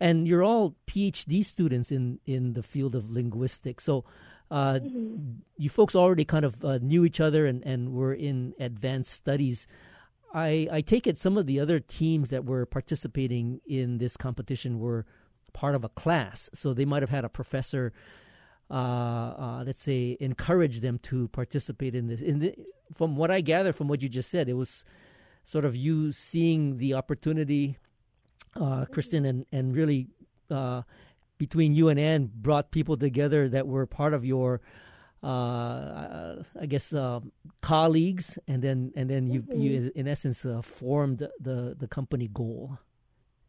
and 0.04 0.28
you're 0.28 0.44
all 0.44 0.76
PhD 0.86 1.44
students 1.46 1.90
in 1.90 2.20
in 2.26 2.54
the 2.54 2.62
field 2.62 2.94
of 2.94 3.10
linguistics. 3.10 3.86
So, 3.86 4.04
uh, 4.52 4.74
mm-hmm. 4.74 5.40
you 5.58 5.70
folks 5.70 5.96
already 5.96 6.26
kind 6.26 6.44
of 6.44 6.64
uh, 6.66 6.80
knew 6.82 7.06
each 7.06 7.22
other 7.22 7.46
and 7.46 7.66
and 7.66 7.94
were 7.94 8.14
in 8.14 8.54
advanced 8.60 9.14
studies. 9.14 9.66
I 10.34 10.68
I 10.70 10.82
take 10.82 11.08
it 11.08 11.18
some 11.18 11.38
of 11.38 11.46
the 11.46 11.58
other 11.60 11.80
teams 11.80 12.30
that 12.32 12.44
were 12.44 12.66
participating 12.66 13.62
in 13.66 13.98
this 13.98 14.18
competition 14.18 14.78
were 14.78 15.06
part 15.54 15.74
of 15.74 15.86
a 15.86 15.90
class, 15.90 16.50
so 16.54 16.74
they 16.74 16.86
might 16.86 17.02
have 17.02 17.10
had 17.18 17.24
a 17.26 17.30
professor. 17.30 17.94
Uh, 18.72 19.36
uh, 19.46 19.64
let's 19.66 19.84
say 19.84 20.18
encourage 20.20 20.80
them 20.80 20.98
to 20.98 21.28
participate 21.30 21.96
in 21.96 22.08
this. 22.08 22.22
In 22.22 22.40
the, 22.40 22.56
from 22.94 23.16
what 23.16 23.30
I 23.30 23.42
gather 23.42 23.72
from 23.72 23.88
what 23.88 24.02
you 24.02 24.10
just 24.10 24.30
said, 24.30 24.50
it 24.50 24.54
was 24.54 24.84
sort 25.46 25.64
of 25.64 25.76
you 25.76 26.12
seeing 26.12 26.78
the 26.78 26.94
opportunity 26.94 27.78
uh, 28.56 28.86
Kristen, 28.86 29.26
and 29.26 29.46
and 29.52 29.76
really 29.76 30.08
uh, 30.50 30.84
between 31.38 31.74
you 31.74 31.90
and 31.90 32.00
Ann 32.00 32.30
brought 32.34 32.72
people 32.72 32.98
together 32.98 33.50
that 33.50 33.68
were 33.68 33.86
part 33.86 34.14
of 34.14 34.24
your, 34.24 34.62
uh, 35.24 36.44
I 36.60 36.66
guess, 36.68 36.94
uh, 36.94 37.20
colleagues, 37.62 38.38
and 38.48 38.62
then 38.62 38.92
and 38.96 39.10
then 39.10 39.28
you 39.28 39.42
mm-hmm. 39.42 39.60
you 39.60 39.92
in 39.96 40.08
essence 40.08 40.46
uh, 40.46 40.62
formed 40.62 41.28
the 41.40 41.76
the 41.78 41.88
company 41.88 42.30
goal. 42.32 42.78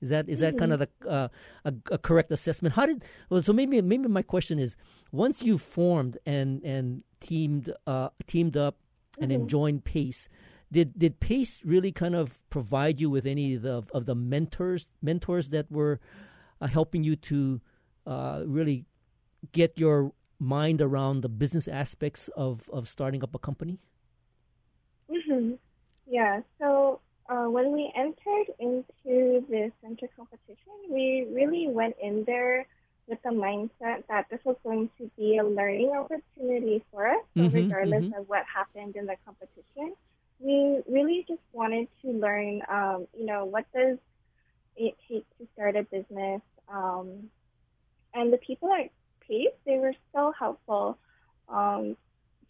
Is 0.00 0.10
that 0.10 0.28
is 0.28 0.40
that 0.40 0.54
mm-hmm. 0.54 0.58
kind 0.58 0.72
of 0.72 0.78
the 0.80 0.88
uh, 1.08 1.28
a, 1.64 1.74
a, 1.92 1.98
correct 1.98 2.30
assessment? 2.30 2.74
How 2.74 2.86
did 2.86 3.04
well? 3.30 3.42
So 3.42 3.52
maybe 3.52 3.80
maybe 3.80 4.08
my 4.08 4.22
question 4.22 4.58
is: 4.58 4.76
once 5.12 5.42
you 5.42 5.56
formed 5.56 6.18
and 6.26 6.62
and 6.62 7.02
teamed 7.20 7.72
uh, 7.86 8.10
teamed 8.26 8.56
up 8.56 8.76
and 9.18 9.30
mm-hmm. 9.30 9.40
then 9.40 9.48
joined 9.48 9.84
Pace, 9.84 10.28
did 10.74 10.98
did 10.98 11.20
Pace 11.20 11.62
really 11.64 11.92
kind 11.92 12.14
of 12.14 12.40
provide 12.50 13.00
you 13.00 13.08
with 13.08 13.26
any 13.26 13.54
of 13.54 13.62
the, 13.62 13.82
of 13.92 14.04
the 14.04 14.14
mentors 14.14 14.88
mentors 15.00 15.48
that 15.50 15.70
were 15.70 16.00
uh, 16.60 16.66
helping 16.66 17.04
you 17.04 17.14
to 17.30 17.60
uh, 18.06 18.42
really 18.44 18.84
get 19.52 19.78
your 19.78 20.12
mind 20.38 20.80
around 20.80 21.22
the 21.22 21.28
business 21.28 21.68
aspects 21.68 22.28
of, 22.36 22.68
of 22.72 22.88
starting 22.88 23.22
up 23.22 23.34
a 23.34 23.38
company? 23.38 23.78
Mm-hmm. 25.10 25.54
Yeah. 26.06 26.40
So 26.58 27.00
uh, 27.28 27.46
when 27.46 27.72
we 27.72 27.92
entered 27.96 28.48
into 28.58 29.46
the 29.48 29.70
venture 29.82 30.08
competition, 30.16 30.74
we 30.90 31.26
really 31.30 31.68
went 31.68 31.96
in 32.02 32.24
there 32.24 32.66
with 33.06 33.22
the 33.22 33.30
mindset 33.30 34.02
that 34.08 34.26
this 34.30 34.40
was 34.44 34.56
going 34.64 34.90
to 34.98 35.10
be 35.16 35.36
a 35.36 35.44
learning 35.44 35.90
opportunity 35.90 36.82
for 36.90 37.06
us. 37.08 37.22
So 37.36 37.42
mm-hmm, 37.42 37.56
regardless 37.56 38.04
mm-hmm. 38.04 38.20
of 38.20 38.28
what 38.28 38.44
happened 38.52 38.96
in 38.96 39.06
the 39.06 39.16
competition, 39.24 39.53
we 40.44 40.82
really 40.86 41.24
just 41.26 41.40
wanted 41.52 41.88
to 42.02 42.10
learn, 42.12 42.60
um, 42.68 43.06
you 43.18 43.24
know, 43.24 43.46
what 43.46 43.64
does 43.74 43.96
it 44.76 44.94
take 45.08 45.24
to 45.38 45.48
start 45.54 45.74
a 45.74 45.84
business? 45.84 46.42
Um, 46.68 47.30
and 48.12 48.30
the 48.32 48.36
people 48.36 48.70
at 48.70 48.90
Pace, 49.26 49.48
they 49.64 49.78
were 49.78 49.94
so 50.12 50.34
helpful 50.38 50.98
um, 51.48 51.96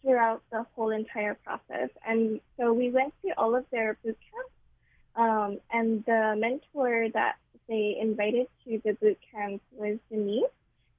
throughout 0.01 0.41
the 0.51 0.65
whole 0.75 0.89
entire 0.89 1.35
process. 1.35 1.89
And 2.05 2.41
so 2.57 2.73
we 2.73 2.89
went 2.89 3.13
to 3.23 3.31
all 3.37 3.55
of 3.55 3.65
their 3.71 3.97
boot 4.03 4.17
camps, 4.29 4.51
um, 5.15 5.59
and 5.71 6.03
the 6.05 6.35
mentor 6.37 7.07
that 7.13 7.35
they 7.69 7.97
invited 7.99 8.47
to 8.65 8.81
the 8.83 8.91
boot 8.93 9.17
camp 9.31 9.61
was 9.71 9.97
Denise, 10.11 10.43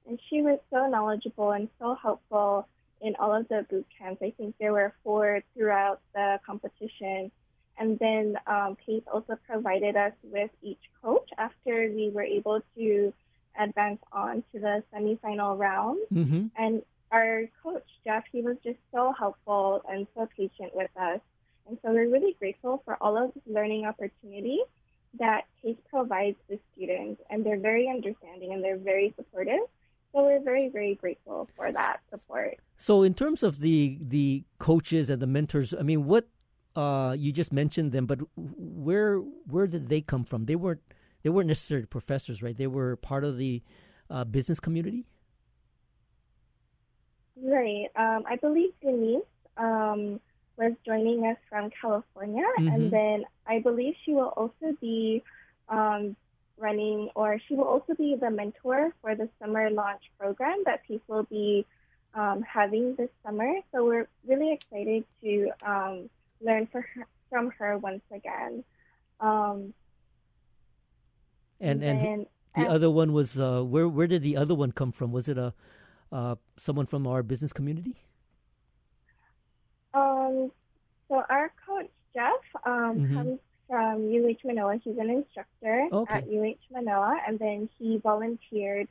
and 0.07 0.19
she 0.29 0.41
was 0.41 0.59
so 0.71 0.87
knowledgeable 0.87 1.51
and 1.51 1.69
so 1.79 1.93
helpful 1.93 2.67
in 3.01 3.15
all 3.19 3.33
of 3.33 3.47
the 3.47 3.65
boot 3.69 3.85
camps. 3.97 4.21
I 4.21 4.33
think 4.37 4.55
there 4.59 4.73
were 4.73 4.93
four 5.03 5.41
throughout 5.53 6.01
the 6.13 6.39
competition. 6.45 7.31
And 7.79 7.99
then 7.99 8.37
um, 8.47 8.77
Pace 8.85 9.03
also 9.11 9.37
provided 9.47 9.95
us 9.95 10.13
with 10.23 10.49
each 10.63 10.81
coach 11.03 11.29
after 11.37 11.91
we 11.93 12.09
were 12.09 12.23
able 12.23 12.61
to 12.75 13.13
advance 13.59 13.99
on 14.11 14.43
to 14.51 14.59
the 14.59 14.83
semifinal 14.93 15.57
round. 15.57 15.99
Mm-hmm. 16.13 16.47
And 16.57 16.81
our 17.11 17.43
coach, 17.63 17.85
Jeff, 18.03 18.23
he 18.31 18.41
was 18.41 18.57
just 18.63 18.79
so 18.93 19.13
helpful 19.17 19.83
and 19.89 20.07
so 20.15 20.27
patient 20.35 20.75
with 20.75 20.89
us. 20.99 21.19
And 21.67 21.77
so 21.83 21.91
we're 21.91 22.09
really 22.09 22.35
grateful 22.39 22.81
for 22.85 22.97
all 23.01 23.17
of 23.17 23.33
this 23.33 23.43
learning 23.45 23.85
opportunity 23.85 24.59
that 25.19 25.45
Pace 25.61 25.77
provides 25.89 26.37
the 26.49 26.59
students. 26.73 27.21
And 27.29 27.45
they're 27.45 27.59
very 27.59 27.89
understanding 27.89 28.53
and 28.53 28.63
they're 28.63 28.77
very 28.77 29.13
supportive. 29.15 29.61
So 30.17 30.23
we're 30.23 30.39
very, 30.39 30.69
very 30.69 30.95
grateful 30.95 31.47
for 31.55 31.71
that 31.71 31.99
support. 32.09 32.57
So, 32.75 33.03
in 33.03 33.13
terms 33.13 33.43
of 33.43 33.59
the 33.59 33.99
the 34.01 34.45
coaches 34.57 35.11
and 35.11 35.21
the 35.21 35.27
mentors, 35.27 35.75
I 35.75 35.83
mean, 35.83 36.05
what 36.05 36.27
uh, 36.75 37.15
you 37.15 37.31
just 37.31 37.53
mentioned 37.53 37.91
them, 37.91 38.07
but 38.07 38.21
where 38.35 39.19
where 39.19 39.67
did 39.67 39.89
they 39.89 40.01
come 40.01 40.23
from? 40.23 40.45
They 40.45 40.55
weren't 40.55 40.81
they 41.21 41.29
weren't 41.29 41.47
necessarily 41.47 41.85
professors, 41.85 42.41
right? 42.41 42.57
They 42.57 42.65
were 42.65 42.95
part 42.95 43.23
of 43.25 43.37
the 43.37 43.61
uh, 44.09 44.23
business 44.23 44.59
community. 44.59 45.05
Right. 47.39 47.85
Um, 47.95 48.23
I 48.27 48.37
believe 48.37 48.71
Denise 48.81 49.21
um, 49.57 50.19
was 50.57 50.73
joining 50.83 51.27
us 51.27 51.37
from 51.47 51.69
California, 51.79 52.43
mm-hmm. 52.57 52.67
and 52.69 52.91
then 52.91 53.25
I 53.45 53.59
believe 53.59 53.93
she 54.03 54.13
will 54.13 54.33
also 54.35 54.75
be 54.81 55.21
um, 55.69 56.15
running, 56.57 57.09
or 57.15 57.39
she 57.47 57.55
will 57.55 57.65
also 57.65 57.93
be 57.93 58.15
the 58.19 58.29
mentor 58.29 58.93
for 59.01 59.15
the 59.15 59.29
summer 59.39 59.69
launch 59.69 60.01
program 60.19 60.63
that 60.65 60.83
Pace 60.87 60.99
will 61.07 61.23
be 61.23 61.65
um, 62.13 62.41
having 62.41 62.95
this 62.95 63.09
summer. 63.25 63.53
So 63.71 63.85
we're 63.85 64.07
really 64.25 64.53
excited 64.53 65.05
to 65.23 65.49
um, 65.65 66.09
learn 66.41 66.67
her, 66.73 66.85
from 67.29 67.51
her 67.59 67.77
once 67.77 68.03
again. 68.11 68.63
Um, 69.19 69.73
and 71.59 71.83
and, 71.83 71.99
and 71.99 72.25
the 72.55 72.67
other 72.69 72.89
one 72.89 73.13
was 73.13 73.39
uh, 73.39 73.61
where? 73.61 73.87
Where 73.87 74.07
did 74.07 74.21
the 74.21 74.37
other 74.37 74.55
one 74.55 74.71
come 74.71 74.91
from? 74.91 75.11
Was 75.11 75.27
it 75.27 75.37
a 75.37 75.53
uh, 76.11 76.35
someone 76.57 76.85
from 76.85 77.07
our 77.07 77.23
business 77.23 77.51
community? 77.51 77.95
Um, 79.93 80.51
so 81.07 81.23
our 81.29 81.51
coach 81.65 81.89
Jeff 82.13 82.33
um, 82.65 82.99
mm-hmm. 82.99 83.15
comes 83.15 83.39
from 83.67 84.07
UH 84.07 84.45
Manoa. 84.45 84.79
He's 84.83 84.97
an 84.97 85.09
instructor 85.09 85.87
okay. 85.91 86.15
at 86.15 86.23
UH 86.27 86.57
Manoa, 86.71 87.19
and 87.27 87.37
then 87.39 87.69
he 87.77 87.97
volunteered 87.97 88.87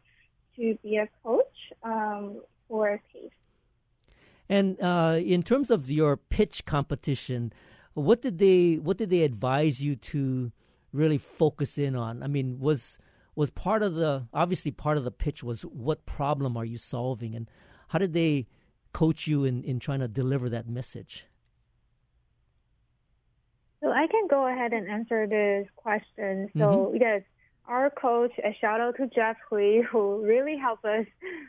to 0.57 0.79
be 0.83 0.97
a 0.97 1.09
coach 1.23 1.73
um, 1.83 2.41
for 2.69 3.01
PACE. 3.13 3.31
And 4.49 4.81
uh, 4.81 5.19
in 5.23 5.43
terms 5.43 5.71
of 5.71 5.91
your 5.91 6.17
pitch 6.17 6.65
competition, 6.65 7.53
what 7.95 8.23
did 8.23 8.39
they 8.39 8.75
what 8.75 8.97
did 8.99 9.11
they 9.11 9.23
advise 9.23 9.83
you 9.83 9.97
to 9.97 10.53
really 10.93 11.19
focus 11.19 11.79
in 11.79 11.97
on? 11.97 12.23
I 12.23 12.29
mean, 12.29 12.61
was 12.61 12.99
was 13.35 13.51
part 13.51 13.83
of 13.83 13.95
the 13.95 14.27
obviously 14.33 14.71
part 14.71 14.99
of 14.99 15.05
the 15.05 15.11
pitch 15.11 15.43
was 15.43 15.63
what 15.63 16.07
problem 16.07 16.57
are 16.57 16.65
you 16.65 16.79
solving, 16.79 17.35
and 17.35 17.51
how 17.89 17.99
did 17.99 18.13
they 18.13 18.47
coach 18.93 19.27
you 19.27 19.45
in 19.45 19.65
in 19.65 19.81
trying 19.81 20.01
to 20.01 20.09
deliver 20.09 20.49
that 20.49 20.69
message? 20.69 21.27
So 23.81 23.91
I 23.91 24.07
can 24.07 24.27
go 24.29 24.47
ahead 24.47 24.73
and 24.73 24.89
answer 24.89 25.27
this 25.27 25.69
question. 25.77 26.51
So 26.55 26.61
mm-hmm. 26.61 26.97
yes, 27.01 27.23
our 27.69 27.91
coach, 27.91 28.33
a 28.45 28.57
shout 28.61 28.81
out 28.81 28.97
to 28.97 29.07
Jeff 29.09 29.37
Hui, 29.49 29.83
who 29.91 30.25
really 30.25 30.57
helped 30.57 30.85
us 30.85 31.07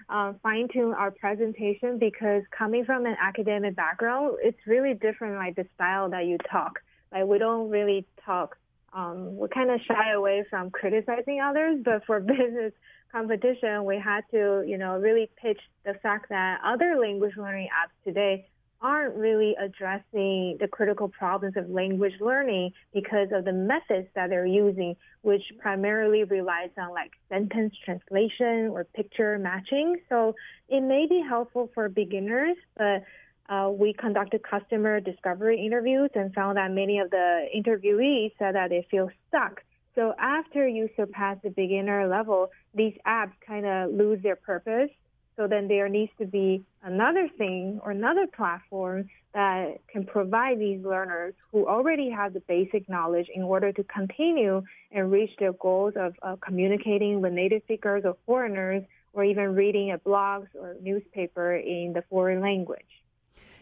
um, 0.09 0.39
fine 0.41 0.67
tune 0.71 0.93
our 0.93 1.11
presentation 1.11 1.99
because 1.99 2.43
coming 2.57 2.85
from 2.85 3.05
an 3.05 3.15
academic 3.21 3.75
background, 3.75 4.37
it's 4.41 4.57
really 4.65 4.93
different, 4.93 5.35
like 5.35 5.55
the 5.55 5.65
style 5.75 6.09
that 6.09 6.25
you 6.25 6.37
talk. 6.51 6.79
Like 7.11 7.25
we 7.25 7.37
don't 7.37 7.69
really 7.69 8.05
talk, 8.25 8.57
um, 8.93 9.37
we 9.37 9.47
kind 9.47 9.71
of 9.71 9.79
shy 9.87 10.11
away 10.11 10.45
from 10.49 10.71
criticizing 10.71 11.39
others, 11.41 11.81
but 11.83 12.05
for 12.05 12.19
business 12.19 12.73
competition, 13.11 13.85
we 13.85 13.97
had 13.97 14.21
to, 14.31 14.63
you 14.67 14.77
know, 14.77 14.97
really 14.97 15.29
pitch 15.41 15.59
the 15.85 15.93
fact 15.93 16.29
that 16.29 16.59
other 16.65 16.97
language 16.99 17.37
learning 17.37 17.69
apps 17.69 18.03
today 18.03 18.47
aren't 18.81 19.15
really 19.15 19.55
addressing 19.59 20.57
the 20.59 20.67
critical 20.71 21.09
problems 21.09 21.57
of 21.57 21.69
language 21.69 22.13
learning 22.19 22.71
because 22.93 23.29
of 23.31 23.45
the 23.45 23.53
methods 23.53 24.07
that 24.15 24.29
they're 24.29 24.45
using, 24.45 24.95
which 25.21 25.43
primarily 25.59 26.23
relies 26.23 26.69
on 26.77 26.91
like 26.91 27.11
sentence 27.29 27.73
translation 27.83 28.69
or 28.71 28.83
picture 28.83 29.37
matching. 29.39 29.97
So 30.09 30.35
it 30.69 30.81
may 30.81 31.07
be 31.07 31.23
helpful 31.27 31.69
for 31.73 31.89
beginners, 31.89 32.57
but 32.77 33.03
uh, 33.49 33.69
we 33.69 33.93
conducted 33.93 34.41
customer 34.43 34.99
discovery 34.99 35.65
interviews 35.65 36.09
and 36.15 36.33
found 36.33 36.57
that 36.57 36.71
many 36.71 36.99
of 36.99 37.09
the 37.09 37.45
interviewees 37.55 38.33
said 38.37 38.55
that 38.55 38.69
they 38.69 38.85
feel 38.91 39.09
stuck. 39.29 39.61
So 39.95 40.13
after 40.19 40.67
you 40.67 40.89
surpass 40.95 41.37
the 41.43 41.49
beginner 41.49 42.07
level, 42.07 42.51
these 42.75 42.93
apps 43.07 43.31
kind 43.45 43.65
of 43.65 43.91
lose 43.91 44.21
their 44.21 44.35
purpose 44.35 44.91
so 45.37 45.47
then 45.47 45.67
there 45.67 45.87
needs 45.87 46.11
to 46.17 46.25
be 46.25 46.65
another 46.83 47.29
thing 47.37 47.79
or 47.83 47.91
another 47.91 48.25
platform 48.27 49.07
that 49.33 49.77
can 49.87 50.03
provide 50.03 50.59
these 50.59 50.83
learners 50.83 51.35
who 51.51 51.67
already 51.67 52.09
have 52.09 52.33
the 52.33 52.39
basic 52.41 52.89
knowledge 52.89 53.27
in 53.33 53.43
order 53.43 53.71
to 53.71 53.83
continue 53.83 54.63
and 54.91 55.11
reach 55.11 55.29
their 55.37 55.53
goals 55.53 55.93
of 55.95 56.15
uh, 56.23 56.35
communicating 56.41 57.21
with 57.21 57.33
native 57.33 57.61
speakers 57.63 58.01
or 58.03 58.17
foreigners 58.25 58.83
or 59.13 59.23
even 59.23 59.53
reading 59.53 59.91
a 59.91 59.97
blogs 59.99 60.47
or 60.55 60.75
newspaper 60.81 61.55
in 61.55 61.93
the 61.93 62.03
foreign 62.09 62.41
language. 62.41 62.81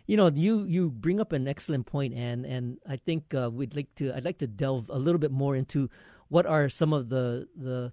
You 0.07 0.15
know, 0.15 0.27
you, 0.33 0.63
you 0.63 0.91
bring 0.91 1.19
up 1.19 1.33
an 1.33 1.47
excellent 1.47 1.87
point, 1.87 2.13
and 2.13 2.45
and 2.45 2.77
I 2.87 2.95
think 2.95 3.33
uh, 3.33 3.49
we'd 3.51 3.75
like 3.75 3.93
to 3.95 4.13
I'd 4.15 4.23
like 4.23 4.37
to 4.37 4.47
delve 4.47 4.89
a 4.93 4.99
little 4.99 5.17
bit 5.17 5.31
more 5.31 5.55
into 5.55 5.89
what 6.29 6.45
are 6.45 6.69
some 6.69 6.93
of 6.93 7.09
the 7.09 7.47
the 7.55 7.91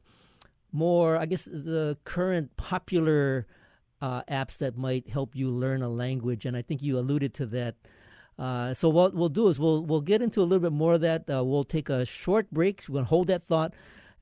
more 0.71 1.17
I 1.17 1.25
guess 1.25 1.45
the 1.45 1.97
current 2.05 2.57
popular 2.57 3.47
uh, 4.03 4.23
apps 4.29 4.59
that 4.59 4.77
might 4.77 5.09
help 5.09 5.35
you 5.37 5.49
learn 5.49 5.81
a 5.81 5.89
language, 5.89 6.45
and 6.45 6.57
I 6.57 6.63
think 6.63 6.83
you 6.83 6.99
alluded 6.99 7.33
to 7.35 7.47
that. 7.47 7.77
Uh, 8.39 8.75
so 8.75 8.89
what 8.89 9.15
we'll 9.15 9.29
do 9.29 9.47
is 9.47 9.59
we'll 9.59 9.83
we'll 9.83 10.01
get 10.01 10.21
into 10.21 10.41
a 10.41 10.45
little 10.45 10.59
bit 10.69 10.73
more 10.73 10.95
of 10.95 11.01
that. 11.03 11.31
Uh, 11.31 11.45
we'll 11.45 11.65
take 11.65 11.89
a 11.89 12.05
short 12.05 12.51
break. 12.51 12.83
We're 12.89 12.95
gonna 12.95 13.07
hold 13.07 13.29
that 13.29 13.45
thought. 13.45 13.73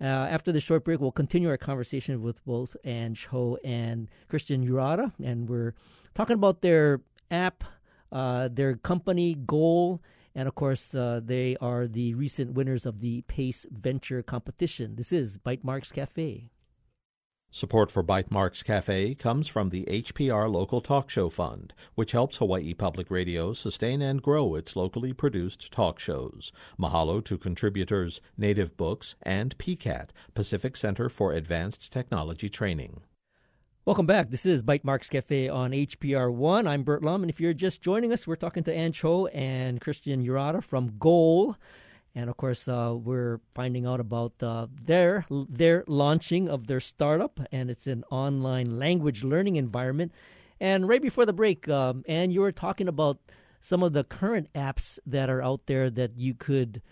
Uh, 0.00 0.04
after 0.04 0.52
the 0.52 0.60
short 0.60 0.84
break, 0.84 1.00
we'll 1.00 1.12
continue 1.12 1.48
our 1.48 1.56
conversation 1.56 2.22
with 2.22 2.44
both 2.44 2.76
Ann 2.84 3.14
Cho 3.14 3.58
and 3.64 4.08
Kristen 4.28 4.66
Urata, 4.66 5.12
and 5.22 5.48
we're 5.48 5.74
talking 6.14 6.34
about 6.34 6.60
their 6.60 7.00
app, 7.30 7.64
uh, 8.12 8.48
their 8.52 8.76
company 8.76 9.34
goal, 9.34 10.02
and 10.34 10.46
of 10.48 10.54
course, 10.54 10.94
uh, 10.94 11.20
they 11.24 11.56
are 11.60 11.86
the 11.86 12.14
recent 12.14 12.52
winners 12.52 12.84
of 12.84 13.00
the 13.00 13.22
Pace 13.22 13.66
Venture 13.70 14.22
competition. 14.22 14.96
This 14.96 15.12
is 15.12 15.38
Bytemarks 15.38 15.92
Cafe. 15.92 16.50
Support 17.52 17.90
for 17.90 18.04
Bytemarks 18.04 18.62
Cafe 18.62 19.16
comes 19.16 19.48
from 19.48 19.70
the 19.70 19.84
HPR 19.86 20.48
Local 20.48 20.80
Talk 20.80 21.10
Show 21.10 21.28
Fund, 21.28 21.74
which 21.96 22.12
helps 22.12 22.36
Hawaii 22.36 22.74
Public 22.74 23.10
Radio 23.10 23.52
sustain 23.52 24.00
and 24.00 24.22
grow 24.22 24.54
its 24.54 24.76
locally 24.76 25.12
produced 25.12 25.72
talk 25.72 25.98
shows. 25.98 26.52
Mahalo 26.78 27.22
to 27.24 27.36
contributors 27.36 28.20
Native 28.38 28.76
Books 28.76 29.16
and 29.22 29.58
PCAT, 29.58 30.10
Pacific 30.32 30.76
Center 30.76 31.08
for 31.08 31.32
Advanced 31.32 31.92
Technology 31.92 32.48
Training. 32.48 33.00
Welcome 33.84 34.06
back. 34.06 34.30
This 34.30 34.46
is 34.46 34.62
Bytemarks 34.62 35.10
Cafe 35.10 35.48
on 35.48 35.72
HPR1. 35.72 36.68
I'm 36.68 36.84
Burt 36.84 37.02
Lum, 37.02 37.24
and 37.24 37.30
if 37.30 37.40
you're 37.40 37.52
just 37.52 37.82
joining 37.82 38.12
us, 38.12 38.28
we're 38.28 38.36
talking 38.36 38.62
to 38.62 38.72
Ann 38.72 38.92
Cho 38.92 39.26
and 39.26 39.80
Kristen 39.80 40.24
Urata 40.24 40.62
from 40.62 40.98
Goal. 41.00 41.56
And 42.14 42.28
of 42.28 42.36
course, 42.36 42.66
uh, 42.66 42.94
we're 42.96 43.40
finding 43.54 43.86
out 43.86 44.00
about 44.00 44.32
uh, 44.42 44.66
their 44.84 45.26
their 45.30 45.84
launching 45.86 46.48
of 46.48 46.66
their 46.66 46.80
startup, 46.80 47.38
and 47.52 47.70
it's 47.70 47.86
an 47.86 48.04
online 48.10 48.78
language 48.78 49.22
learning 49.22 49.56
environment. 49.56 50.12
And 50.58 50.88
right 50.88 51.00
before 51.00 51.24
the 51.24 51.32
break, 51.32 51.68
um, 51.68 52.04
and 52.08 52.32
you 52.32 52.40
were 52.40 52.52
talking 52.52 52.88
about 52.88 53.18
some 53.60 53.82
of 53.82 53.92
the 53.92 54.04
current 54.04 54.52
apps 54.54 54.98
that 55.06 55.30
are 55.30 55.42
out 55.42 55.66
there 55.66 55.88
that 55.88 56.18
you 56.18 56.34
could 56.34 56.82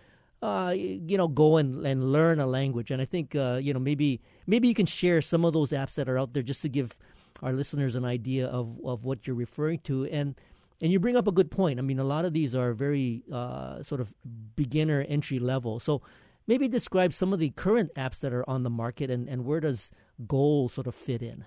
uh, 0.43 0.73
you 0.77 1.17
know, 1.17 1.29
go 1.29 1.57
and, 1.57 1.85
and 1.85 2.13
learn 2.13 2.39
a 2.39 2.47
language. 2.47 2.91
And 2.91 3.03
I 3.03 3.05
think, 3.05 3.35
uh, 3.35 3.59
you 3.61 3.75
know, 3.75 3.81
maybe 3.81 4.21
maybe 4.47 4.69
you 4.69 4.75
can 4.75 4.87
share 4.87 5.21
some 5.21 5.45
of 5.45 5.53
those 5.53 5.71
apps 5.71 5.95
that 5.95 6.09
are 6.09 6.19
out 6.19 6.33
there 6.33 6.43
just 6.43 6.63
to 6.63 6.69
give 6.69 6.99
our 7.43 7.53
listeners 7.53 7.95
an 7.95 8.05
idea 8.05 8.47
of, 8.47 8.79
of 8.85 9.05
what 9.05 9.27
you're 9.27 9.37
referring 9.37 9.81
to. 9.81 10.07
And 10.07 10.35
and 10.81 10.93
you 10.93 11.01
bring 11.01 11.17
up 11.17 11.27
a 11.27 11.33
good 11.33 11.51
point. 11.51 11.79
I 11.79 11.83
mean, 11.83 11.99
a 11.99 12.05
lot 12.05 12.25
of 12.25 12.33
these 12.33 12.55
are 12.55 12.73
very 12.73 13.23
uh, 13.33 13.83
sort 13.83 14.01
of 14.01 14.15
beginner 14.55 15.05
entry 15.09 15.39
level. 15.39 15.81
So 15.81 16.03
maybe 16.47 16.69
describe 16.69 17.13
some 17.13 17.33
of 17.33 17.39
the 17.39 17.51
current 17.51 17.93
apps 17.95 18.21
that 18.21 18.33
are 18.33 18.49
on 18.49 18.63
the 18.63 18.71
market 18.71 19.11
and, 19.11 19.29
and 19.29 19.45
where 19.45 19.61
does 19.61 19.91
Goal 20.27 20.69
sort 20.69 20.87
of 20.87 20.95
fit 20.95 21.23
in? 21.23 21.45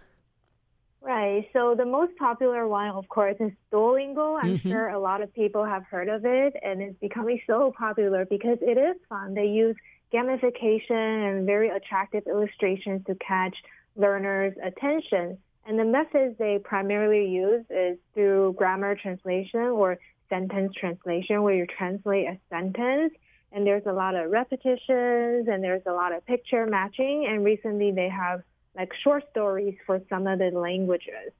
Right. 1.01 1.47
So 1.51 1.73
the 1.75 1.85
most 1.85 2.15
popular 2.17 2.67
one, 2.67 2.89
of 2.89 3.09
course, 3.09 3.35
is 3.39 3.51
Duolingo. 3.73 4.39
I'm 4.41 4.59
mm-hmm. 4.59 4.69
sure 4.69 4.89
a 4.89 4.99
lot 4.99 5.21
of 5.21 5.33
people 5.33 5.65
have 5.65 5.83
heard 5.85 6.07
of 6.07 6.25
it, 6.25 6.53
and 6.61 6.79
it's 6.79 6.97
becoming 6.99 7.41
so 7.47 7.73
popular 7.75 8.23
because 8.25 8.59
it 8.61 8.77
is 8.77 8.95
fun. 9.09 9.33
They 9.33 9.47
use 9.47 9.75
gamification 10.13 11.37
and 11.37 11.45
very 11.45 11.69
attractive 11.69 12.23
illustrations 12.27 13.01
to 13.07 13.15
catch 13.15 13.55
learners' 13.95 14.53
attention. 14.63 15.39
And 15.65 15.77
the 15.77 15.85
methods 15.85 16.37
they 16.37 16.59
primarily 16.63 17.29
use 17.29 17.65
is 17.69 17.97
through 18.13 18.53
grammar 18.57 18.95
translation 18.95 19.59
or 19.59 19.97
sentence 20.29 20.73
translation, 20.79 21.43
where 21.43 21.53
you 21.53 21.67
translate 21.77 22.27
a 22.27 22.39
sentence. 22.49 23.13
And 23.51 23.67
there's 23.67 23.85
a 23.85 23.93
lot 23.93 24.15
of 24.15 24.31
repetitions 24.31 25.47
and 25.47 25.63
there's 25.63 25.83
a 25.85 25.91
lot 25.91 26.13
of 26.13 26.25
picture 26.25 26.65
matching. 26.65 27.27
And 27.29 27.43
recently 27.43 27.91
they 27.91 28.09
have 28.09 28.41
like 28.75 28.91
short 29.03 29.23
stories 29.31 29.75
for 29.85 30.01
some 30.09 30.25
of 30.27 30.39
the 30.39 30.51
languages. 30.51 31.33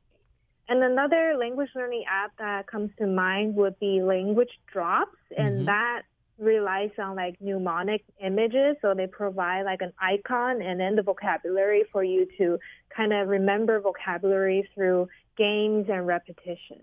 And 0.68 0.84
another 0.84 1.36
language 1.38 1.70
learning 1.76 2.06
app 2.10 2.32
that 2.38 2.68
comes 2.68 2.92
to 3.00 3.08
mind 3.08 3.56
would 3.56 3.78
be 3.80 4.02
Language 4.02 4.58
Drops, 4.72 5.18
and 5.38 5.56
mm-hmm. 5.56 5.66
that 5.66 6.04
relies 6.38 6.92
on 6.98 7.16
like 7.16 7.36
mnemonic 7.40 8.04
images. 8.24 8.76
So 8.82 8.94
they 8.94 9.08
provide 9.08 9.64
like 9.64 9.82
an 9.82 9.94
icon 10.00 10.62
and 10.62 10.80
then 10.80 10.96
the 10.96 11.04
vocabulary 11.04 11.84
for 11.92 12.04
you 12.04 12.28
to 12.38 12.58
kind 12.96 13.14
of 13.14 13.28
remember 13.28 13.80
vocabulary 13.80 14.68
through 14.74 15.08
games 15.38 15.88
and 15.90 16.08
repetition. 16.08 16.82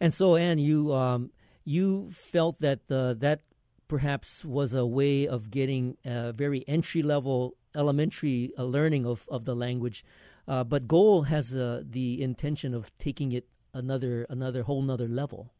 And 0.00 0.12
so, 0.12 0.36
Anne, 0.36 0.58
you 0.58 0.92
um, 0.92 1.30
you 1.64 2.08
felt 2.10 2.60
that 2.60 2.80
uh, 2.90 3.14
that 3.14 3.40
perhaps 3.88 4.44
was 4.44 4.74
a 4.74 4.86
way 4.86 5.26
of 5.28 5.50
getting 5.50 5.96
a 6.04 6.32
very 6.32 6.64
entry 6.66 7.02
level 7.02 7.56
elementary 7.74 8.52
uh, 8.58 8.64
learning 8.64 9.06
of, 9.06 9.28
of 9.30 9.44
the 9.44 9.54
language. 9.54 10.04
Uh, 10.48 10.64
but 10.64 10.88
Goal 10.88 11.22
has 11.22 11.54
uh, 11.54 11.82
the 11.84 12.22
intention 12.22 12.74
of 12.74 12.96
taking 12.98 13.32
it 13.32 13.46
another 13.74 14.26
another 14.30 14.62
whole 14.62 14.82
another 14.82 15.08
level. 15.08 15.52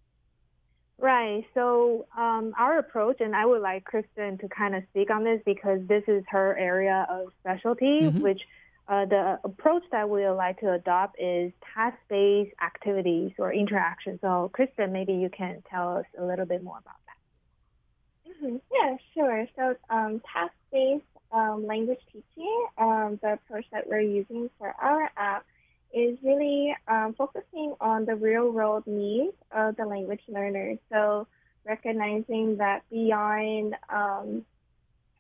Right. 0.99 1.45
So 1.53 2.07
um, 2.17 2.55
our 2.59 2.79
approach, 2.79 3.21
and 3.21 3.37
I 3.37 3.45
would 3.45 3.61
like 3.61 3.85
Kristen 3.85 4.39
to 4.39 4.49
kind 4.49 4.75
of 4.75 4.83
speak 4.91 5.11
on 5.11 5.25
this 5.25 5.41
because 5.45 5.81
this 5.87 6.03
is 6.09 6.25
her 6.29 6.57
area 6.57 7.07
of 7.11 7.33
specialty, 7.41 8.01
mm-hmm. 8.03 8.21
which 8.21 8.41
uh, 8.89 9.05
the 9.05 9.39
approach 9.45 9.83
that 9.93 10.09
we 10.09 10.23
would 10.23 10.35
like 10.35 10.61
to 10.61 10.73
adopt 10.73 11.21
is 11.21 11.53
task-based 11.75 12.55
activities 12.65 13.33
or 13.37 13.53
interaction. 13.53 14.19
So, 14.23 14.51
Kristen, 14.55 14.93
maybe 14.93 15.13
you 15.13 15.29
can 15.29 15.63
tell 15.69 15.99
us 15.99 16.07
a 16.19 16.25
little 16.25 16.47
bit 16.47 16.63
more 16.63 16.79
about 16.79 16.95
that. 17.07 18.31
Mm-hmm. 18.33 18.57
Yeah, 18.73 18.97
sure. 19.13 19.47
So, 19.57 19.77
um, 19.91 20.23
task-based 20.33 21.05
um, 21.33 21.67
language 21.67 22.01
teaching, 22.13 22.67
um, 22.79 23.19
the 23.23 23.35
approach 23.35 23.67
that 23.73 23.87
we're 23.87 24.01
using 24.01 24.49
for 24.59 24.75
our 24.81 25.11
app 25.17 25.45
is 25.93 26.19
really 26.23 26.75
um, 26.89 27.15
focusing 27.17 27.75
on 27.81 28.05
the 28.05 28.15
real 28.15 28.51
world 28.51 28.85
needs 28.87 29.35
of 29.53 29.77
the 29.77 29.87
language 29.87 30.21
learners. 30.29 30.79
So 30.91 31.27
recognizing 31.65 32.57
that 32.59 32.83
beyond 32.91 33.77
um, 33.89 34.45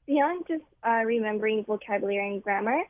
beyond 0.06 0.46
just 0.46 0.64
uh, 0.86 1.02
remembering 1.04 1.64
vocabulary 1.64 2.28
and 2.28 2.42
grammar, 2.42 2.80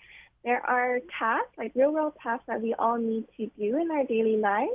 there 0.45 0.65
are 0.65 1.01
tasks, 1.19 1.53
like 1.57 1.73
real 1.75 1.93
world 1.93 2.13
tasks 2.23 2.45
that 2.47 2.61
we 2.61 2.75
all 2.75 2.99
need 2.99 3.25
to 3.37 3.51
do 3.59 3.79
in 3.79 3.91
our 3.91 4.05
daily 4.05 4.37
lives. 4.37 4.73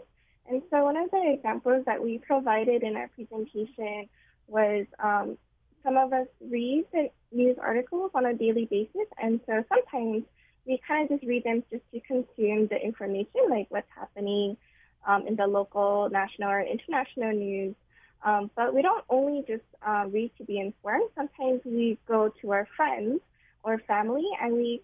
And 0.49 0.61
so 0.69 0.83
one 0.83 0.97
of 0.97 1.11
the 1.11 1.33
examples 1.33 1.85
that 1.85 2.03
we 2.03 2.17
provided 2.17 2.83
in 2.83 2.95
our 2.95 3.09
presentation 3.09 4.09
was 4.47 4.85
um, 4.99 5.37
some 5.83 5.97
of 5.97 6.11
us 6.13 6.27
read 6.41 6.85
the 6.91 7.09
news 7.31 7.57
articles 7.61 8.11
on 8.13 8.25
a 8.25 8.33
daily 8.33 8.65
basis, 8.65 9.07
and 9.21 9.39
so 9.45 9.63
sometimes 9.69 10.23
we 10.71 10.79
kind 10.87 11.03
of 11.03 11.19
just 11.19 11.27
read 11.27 11.43
them 11.43 11.61
just 11.69 11.83
to 11.93 11.99
consume 11.99 12.67
the 12.67 12.79
information, 12.81 13.41
like 13.49 13.67
what's 13.69 13.91
happening 13.93 14.55
um, 15.05 15.27
in 15.27 15.35
the 15.35 15.45
local, 15.45 16.09
national, 16.09 16.49
or 16.49 16.61
international 16.61 17.33
news. 17.33 17.75
Um, 18.23 18.49
but 18.55 18.73
we 18.73 18.81
don't 18.81 19.03
only 19.09 19.43
just 19.45 19.65
uh, 19.85 20.05
read 20.07 20.31
to 20.37 20.45
be 20.45 20.59
informed. 20.59 21.09
Sometimes 21.13 21.59
we 21.65 21.97
go 22.07 22.31
to 22.41 22.51
our 22.53 22.67
friends 22.77 23.19
or 23.63 23.79
family 23.79 24.25
and 24.41 24.53
we 24.53 24.81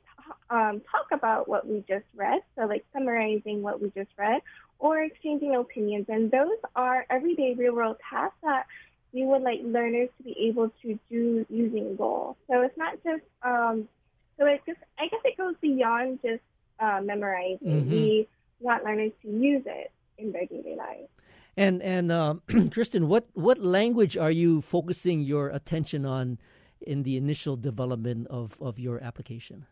um, 0.49 0.81
talk 0.91 1.07
about 1.13 1.47
what 1.47 1.65
we 1.65 1.85
just 1.87 2.05
read, 2.15 2.41
so 2.57 2.65
like 2.65 2.83
summarizing 2.91 3.61
what 3.61 3.81
we 3.81 3.89
just 3.95 4.09
read 4.17 4.41
or 4.79 5.01
exchanging 5.01 5.55
opinions. 5.55 6.07
And 6.09 6.29
those 6.29 6.57
are 6.75 7.05
everyday 7.09 7.53
real 7.53 7.75
world 7.75 7.95
tasks 8.09 8.37
that 8.43 8.65
we 9.13 9.23
would 9.25 9.41
like 9.41 9.61
learners 9.63 10.09
to 10.17 10.23
be 10.23 10.35
able 10.49 10.69
to 10.81 10.99
do 11.09 11.45
using 11.49 11.95
Goal. 11.95 12.35
So 12.49 12.61
it's 12.61 12.77
not 12.77 12.95
just 13.05 13.23
um, 13.41 13.87
so 14.37 14.45
it 14.45 14.61
just 14.65 14.79
I 14.99 15.07
guess 15.07 15.21
it 15.25 15.37
goes 15.37 15.55
beyond 15.61 16.19
just 16.21 16.41
uh, 16.79 17.01
memorizing. 17.03 17.57
Mm-hmm. 17.67 17.91
We 17.91 18.27
want 18.59 18.83
learners 18.83 19.11
to 19.23 19.29
use 19.29 19.63
it 19.65 19.91
in 20.17 20.31
their 20.31 20.45
daily 20.45 20.75
life. 20.75 21.09
And 21.55 21.81
and 21.81 22.11
uh, 22.11 22.35
Kristen, 22.71 23.07
what 23.07 23.27
what 23.33 23.59
language 23.59 24.15
are 24.17 24.31
you 24.31 24.61
focusing 24.61 25.21
your 25.21 25.49
attention 25.49 26.05
on 26.05 26.37
in 26.81 27.03
the 27.03 27.17
initial 27.17 27.55
development 27.55 28.27
of, 28.27 28.61
of 28.61 28.79
your 28.79 29.03
application? 29.03 29.65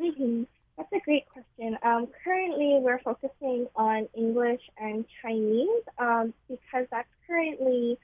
Mm-hmm. 0.00 0.44
That's 0.76 0.92
a 0.92 1.00
great 1.00 1.28
question. 1.28 1.76
Um, 1.82 2.08
currently, 2.24 2.78
we're 2.80 3.00
focusing 3.00 3.66
on 3.76 4.08
English 4.14 4.62
and 4.78 5.04
Chinese 5.20 5.82
um, 5.98 6.32
because 6.48 6.86
that's 6.90 7.08
currently 7.26 7.98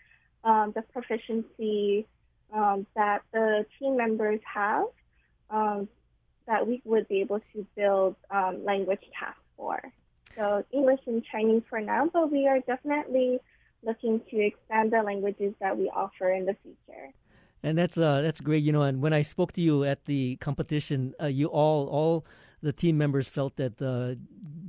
um, 0.44 0.72
the 0.74 0.82
proficiency 0.82 2.06
um, 2.52 2.86
that 2.94 3.22
the 3.32 3.64
team 3.78 3.96
members 3.96 4.40
have 4.52 4.86
um, 5.50 5.88
that 6.46 6.66
we 6.66 6.80
would 6.84 7.06
be 7.08 7.20
able 7.20 7.40
to 7.52 7.66
build 7.76 8.16
um, 8.30 8.64
language 8.64 9.02
tasks 9.18 9.40
for. 9.56 9.80
So 10.36 10.64
English 10.72 11.00
and 11.06 11.22
Chinese 11.30 11.62
for 11.68 11.80
now, 11.80 12.08
but 12.12 12.30
we 12.30 12.46
are 12.46 12.60
definitely 12.60 13.38
looking 13.82 14.20
to 14.30 14.40
expand 14.40 14.92
the 14.92 15.02
languages 15.02 15.54
that 15.60 15.76
we 15.76 15.90
offer 15.90 16.30
in 16.32 16.46
the 16.46 16.56
future. 16.62 17.12
And 17.62 17.76
that's 17.76 17.98
uh, 17.98 18.20
that's 18.20 18.40
great, 18.40 18.62
you 18.62 18.72
know. 18.72 18.82
And 18.82 19.02
when 19.02 19.12
I 19.12 19.22
spoke 19.22 19.52
to 19.54 19.60
you 19.60 19.82
at 19.84 20.04
the 20.04 20.36
competition, 20.36 21.14
uh, 21.20 21.26
you 21.26 21.48
all 21.48 21.88
all 21.88 22.24
the 22.62 22.72
team 22.72 22.96
members 22.96 23.26
felt 23.26 23.56
that 23.56 23.82
uh, 23.82 24.14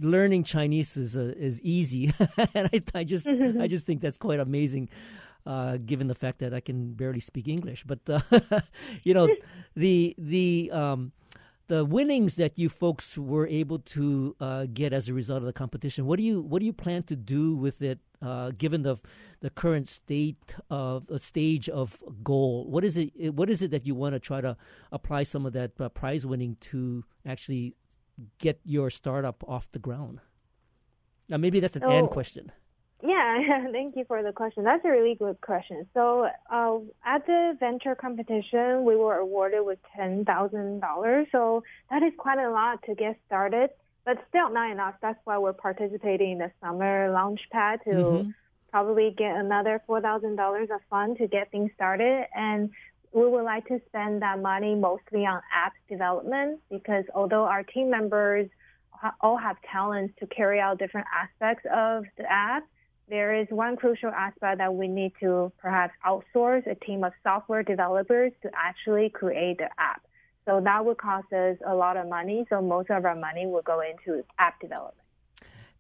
learning 0.02 0.44
Chinese 0.44 0.98
is 0.98 1.16
uh, 1.16 1.34
is 1.38 1.62
easy, 1.62 2.12
and 2.56 2.70
I, 2.74 2.82
I 2.96 3.04
just 3.04 3.28
I 3.28 3.68
just 3.76 3.86
think 3.86 4.02
that's 4.02 4.18
quite 4.18 4.40
amazing 4.40 4.90
uh, 5.46 5.78
given 5.78 6.08
the 6.08 6.16
fact 6.16 6.40
that 6.40 6.54
I 6.54 6.60
can 6.60 6.94
barely 6.94 7.20
speak 7.20 7.48
English. 7.48 7.84
But 7.86 8.00
uh, 8.10 8.22
you 9.04 9.14
know, 9.14 9.28
the 9.76 10.16
the 10.18 10.72
um, 10.72 11.12
the 11.70 11.86
winnings 11.86 12.36
that 12.36 12.58
you 12.58 12.68
folks 12.68 13.18
were 13.18 13.48
able 13.48 13.80
to 13.80 14.36
uh, 14.40 14.66
get 14.74 14.92
as 14.92 15.08
a 15.08 15.14
result 15.14 15.38
of 15.38 15.46
the 15.46 15.54
competition. 15.54 16.06
What 16.06 16.18
do 16.18 16.24
you 16.24 16.42
what 16.42 16.60
do 16.60 16.66
you 16.66 16.74
plan 16.74 17.04
to 17.04 17.16
do 17.16 17.56
with 17.56 17.82
it? 17.82 18.00
Uh, 18.22 18.52
given 18.58 18.82
the 18.82 18.98
the 19.40 19.50
current 19.50 19.88
state 19.88 20.56
of 20.70 21.10
uh, 21.10 21.20
stage 21.20 21.70
of 21.70 22.04
goal, 22.22 22.70
what 22.70 22.84
is 22.84 22.98
it? 22.98 23.34
What 23.34 23.50
is 23.50 23.62
it 23.62 23.72
that 23.72 23.86
you 23.86 23.96
want 23.96 24.14
to 24.14 24.20
try 24.20 24.42
to 24.42 24.58
apply 24.92 25.24
some 25.24 25.46
of 25.46 25.54
that 25.54 25.72
uh, 25.80 25.88
prize 25.88 26.26
winning 26.26 26.58
to 26.72 27.06
actually 27.26 27.76
get 28.40 28.60
your 28.66 28.90
startup 28.90 29.42
off 29.48 29.72
the 29.72 29.80
ground? 29.80 30.20
Now, 31.30 31.38
maybe 31.38 31.60
that's 31.60 31.76
an 31.76 31.84
oh. 31.86 31.92
end 31.92 32.10
question. 32.10 32.52
Yeah, 33.02 33.68
thank 33.72 33.96
you 33.96 34.06
for 34.06 34.24
the 34.24 34.34
question. 34.34 34.64
That's 34.64 34.84
a 34.84 34.90
really 34.90 35.16
good 35.16 35.40
question. 35.42 35.88
So, 35.94 36.28
uh, 36.52 36.78
at 37.06 37.26
the 37.26 37.56
venture 37.60 37.96
competition, 37.96 38.84
we 38.84 38.96
were 38.96 39.16
awarded 39.16 39.66
with 39.66 39.80
ten 39.96 40.26
thousand 40.26 40.82
dollars. 40.82 41.28
So 41.32 41.64
that 41.90 42.04
is 42.04 42.12
quite 42.18 42.40
a 42.40 42.50
lot 42.50 42.84
to 42.84 42.96
get 42.96 43.18
started, 43.26 43.70
but 44.06 44.18
still 44.28 44.50
not 44.50 44.72
enough. 44.72 44.96
That's 45.02 45.20
why 45.24 45.38
we're 45.38 45.54
participating 45.54 46.34
in 46.34 46.38
the 46.40 46.52
summer 46.62 47.10
launch 47.12 47.40
pad 47.52 47.80
to 47.86 47.90
mm-hmm. 47.90 48.30
probably 48.70 49.16
get 49.18 49.36
another 49.36 49.82
four 49.88 50.02
thousand 50.02 50.36
dollars 50.36 50.70
of 50.74 50.82
fund 50.90 51.18
to 51.20 51.28
get 51.28 51.52
things 51.52 51.72
started. 51.76 52.26
And 52.36 52.70
we 53.14 53.26
would 53.28 53.44
like 53.44 53.66
to 53.68 53.82
spend 53.88 54.22
that 54.22 54.42
money 54.42 54.76
mostly 54.76 55.26
on 55.26 55.42
app 55.54 55.74
development 55.90 56.60
because 56.70 57.06
although 57.16 57.46
our 57.46 57.64
team 57.64 57.90
members 57.90 58.50
all 59.22 59.38
have 59.38 59.58
talents 59.72 60.14
to 60.20 60.28
carry 60.28 60.60
out 60.60 60.78
different 60.78 61.08
aspects 61.14 61.66
of 61.74 62.04
the 62.18 62.30
app. 62.30 62.68
There 63.10 63.36
is 63.36 63.48
one 63.50 63.76
crucial 63.76 64.10
aspect 64.10 64.60
that 64.60 64.74
we 64.74 64.88
need 64.88 65.14
to 65.20 65.52
perhaps 65.58 65.94
outsource 66.06 66.70
a 66.70 66.76
team 66.76 67.04
of 67.04 67.12
software 67.24 67.64
developers 67.64 68.32
to 68.44 68.50
actually 68.56 69.10
create 69.10 69.58
the 69.58 69.70
app. 69.80 70.06
So 70.46 70.62
that 70.64 70.86
would 70.86 70.98
cost 70.98 71.32
us 71.34 71.58
a 71.66 71.74
lot 71.74 71.98
of 71.98 72.08
money. 72.08 72.46
So 72.50 72.62
most 72.62 72.90
of 72.90 73.06
our 73.06 73.16
money 73.16 73.48
will 73.48 73.64
go 73.64 73.82
into 73.82 74.24
app 74.38 74.60
development. 74.60 74.96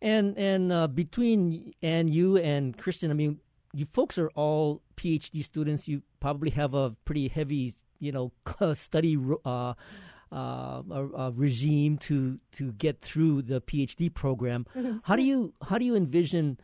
And 0.01 0.37
and 0.37 0.71
uh, 0.71 0.87
between 0.87 1.73
and 1.81 2.09
you 2.09 2.37
and 2.37 2.77
Kristen, 2.77 3.11
I 3.11 3.13
mean, 3.13 3.39
you 3.73 3.85
folks 3.85 4.17
are 4.17 4.29
all 4.29 4.81
PhD 4.95 5.43
students. 5.43 5.87
You 5.87 6.03
probably 6.19 6.51
have 6.51 6.73
a 6.73 6.91
pretty 7.05 7.27
heavy, 7.27 7.75
you 7.99 8.11
know, 8.11 8.31
study 8.73 9.17
uh, 9.45 9.73
uh, 10.31 10.81
a, 10.91 11.31
regime 11.35 11.97
to 11.97 12.39
to 12.53 12.71
get 12.73 13.01
through 13.01 13.41
the 13.43 13.61
PhD 13.61 14.13
program. 14.13 14.65
Mm-hmm. 14.75 14.97
How 15.03 15.15
do 15.15 15.23
you 15.23 15.53
how 15.67 15.77
do 15.77 15.85
you 15.85 15.95
envision 15.95 16.59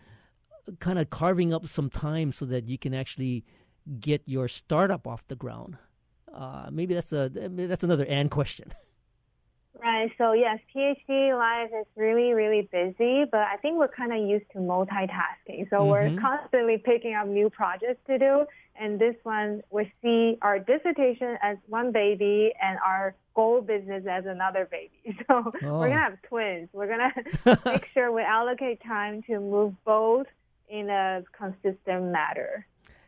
kind 0.80 1.00
of 1.00 1.10
carving 1.10 1.54
up 1.54 1.68
some 1.68 1.90
time 1.90 2.32
so 2.32 2.46
that 2.46 2.68
you 2.68 2.78
can 2.78 2.94
actually 2.94 3.46
get 4.00 4.22
your 4.26 4.48
startup 4.48 5.08
off 5.08 5.28
the 5.28 5.36
ground? 5.36 5.78
Uh, 6.34 6.68
maybe 6.72 6.94
that's 6.94 7.14
a 7.14 7.30
that's 7.30 7.84
another 7.84 8.06
and 8.06 8.30
question. 8.30 8.74
Right. 9.78 10.10
So 10.18 10.32
yes, 10.32 10.60
PhD 10.74 11.38
life 11.38 11.70
is 11.70 11.86
really, 11.96 12.34
really 12.34 12.68
busy, 12.72 13.26
but 13.30 13.42
I 13.42 13.58
think 13.62 13.78
we're 13.78 13.90
kind 13.90 14.14
of 14.14 14.28
used 14.28 14.46
to 14.54 14.60
multitasking. 14.60 15.70
So 15.70 15.80
mm-hmm. 15.80 15.90
we're 15.90 16.22
constantly 16.22 16.78
picking 16.78 17.14
up 17.14 17.28
new 17.28 17.50
projects 17.50 18.00
to 18.08 18.18
do. 18.18 18.46
And 18.80 19.00
this 19.00 19.16
one, 19.24 19.62
we 19.70 19.92
see 20.02 20.38
our 20.42 20.60
dissertation 20.60 21.38
as 21.42 21.58
one 21.68 21.92
baby 21.92 22.54
and 22.62 22.78
our 22.86 23.16
goal 23.36 23.62
business 23.62 24.06
as 24.10 24.26
another 24.26 24.68
baby. 24.70 24.92
So 25.28 25.52
oh. 25.64 25.80
we're 25.80 25.90
gonna 25.90 26.02
have 26.02 26.22
twins. 26.24 26.70
We're 26.74 26.88
gonna 26.88 27.60
make 27.66 27.86
sure 27.94 28.12
we 28.12 28.22
allocate 28.22 28.82
time 28.84 29.24
to 29.24 29.40
move 29.40 29.74
both 29.86 30.28
in 30.70 30.90
a 30.90 31.24
consistent 31.38 32.12
manner. 32.12 32.68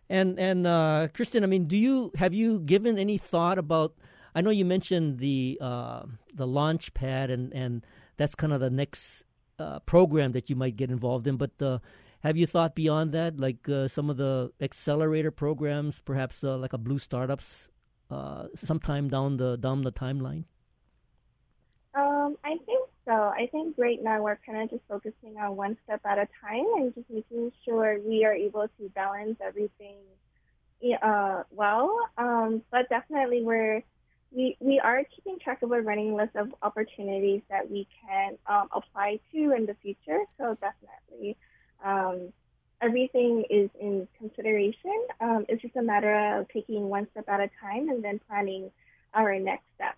And 0.09 0.39
and 0.39 0.65
uh, 0.65 1.09
Kristen, 1.13 1.43
I 1.43 1.47
mean, 1.47 1.65
do 1.65 1.75
you 1.75 2.11
have 2.15 2.33
you 2.33 2.59
given 2.59 2.97
any 2.97 3.17
thought 3.17 3.57
about? 3.57 3.93
I 4.33 4.41
know 4.41 4.51
you 4.51 4.65
mentioned 4.65 5.19
the 5.19 5.57
uh, 5.59 6.03
the 6.33 6.47
launch 6.47 6.93
pad, 6.93 7.29
and 7.29 7.53
and 7.53 7.85
that's 8.15 8.35
kind 8.35 8.53
of 8.53 8.61
the 8.61 8.69
next 8.69 9.25
uh, 9.59 9.79
program 9.79 10.31
that 10.31 10.49
you 10.49 10.55
might 10.55 10.77
get 10.77 10.89
involved 10.89 11.27
in. 11.27 11.35
But 11.35 11.61
uh, 11.61 11.79
have 12.23 12.37
you 12.37 12.47
thought 12.47 12.73
beyond 12.73 13.11
that, 13.11 13.39
like 13.39 13.67
uh, 13.67 13.87
some 13.87 14.09
of 14.09 14.17
the 14.17 14.51
accelerator 14.61 15.31
programs, 15.31 15.99
perhaps 15.99 16.43
uh, 16.43 16.57
like 16.57 16.73
a 16.73 16.77
Blue 16.77 16.99
Startups, 16.99 17.69
uh 18.09 18.47
sometime 18.55 19.09
down 19.09 19.35
the 19.35 19.57
down 19.57 19.81
the 19.81 19.91
timeline? 19.91 20.45
Um, 21.93 22.37
I 22.45 22.55
think 22.65 22.76
so. 23.07 23.13
I 23.13 23.47
think 23.51 23.75
right 23.77 24.01
now 24.01 24.21
we're 24.21 24.39
kind 24.45 24.61
of 24.61 24.69
just 24.69 24.83
focusing 24.87 25.37
on 25.37 25.55
one 25.55 25.77
step 25.85 26.01
at 26.05 26.17
a 26.17 26.27
time 26.41 26.65
and 26.75 26.93
just 26.93 27.09
making 27.09 27.51
sure 27.65 27.99
we 28.05 28.25
are 28.25 28.33
able 28.33 28.67
to 28.67 28.89
balance 28.93 29.37
everything 29.41 29.95
uh, 31.01 31.43
well. 31.51 31.97
Um, 32.17 32.61
but 32.71 32.89
definitely 32.89 33.43
we're 33.43 33.83
we, 34.31 34.57
we 34.59 34.79
are 34.79 35.03
keeping 35.15 35.39
track 35.39 35.61
of 35.61 35.71
a 35.71 35.81
running 35.81 36.13
list 36.13 36.35
of 36.35 36.53
opportunities 36.61 37.41
that 37.49 37.71
we 37.71 37.87
can 38.05 38.37
um, 38.47 38.67
apply 38.73 39.19
to 39.31 39.53
in 39.55 39.65
the 39.65 39.75
future. 39.81 40.19
So 40.37 40.57
definitely, 40.59 41.37
um, 41.83 42.33
everything 42.81 43.45
is 43.49 43.69
in 43.79 44.07
consideration. 44.17 45.07
Um, 45.21 45.45
it's 45.47 45.61
just 45.61 45.75
a 45.77 45.81
matter 45.81 46.39
of 46.39 46.49
taking 46.49 46.89
one 46.89 47.07
step 47.11 47.29
at 47.29 47.39
a 47.39 47.49
time 47.61 47.89
and 47.89 48.03
then 48.03 48.19
planning 48.27 48.69
our 49.13 49.39
next 49.39 49.63
step. 49.75 49.95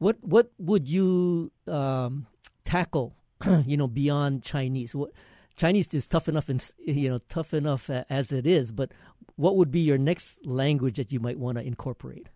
What 0.00 0.16
what 0.22 0.50
would 0.58 0.88
you 0.88 1.52
um, 1.68 2.26
tackle? 2.64 3.14
you 3.66 3.76
know, 3.76 3.86
beyond 3.86 4.42
Chinese. 4.42 4.94
What 4.94 5.10
Chinese 5.56 5.88
is 5.92 6.06
tough 6.06 6.26
enough, 6.26 6.48
and 6.48 6.64
you 6.78 7.10
know, 7.10 7.20
tough 7.28 7.52
enough 7.52 7.90
as 7.90 8.32
it 8.32 8.46
is. 8.46 8.72
But 8.72 8.92
what 9.36 9.56
would 9.56 9.70
be 9.70 9.80
your 9.80 9.98
next 9.98 10.44
language 10.46 10.96
that 10.96 11.12
you 11.12 11.20
might 11.20 11.38
want 11.38 11.58
to 11.58 11.64
incorporate? 11.64 12.28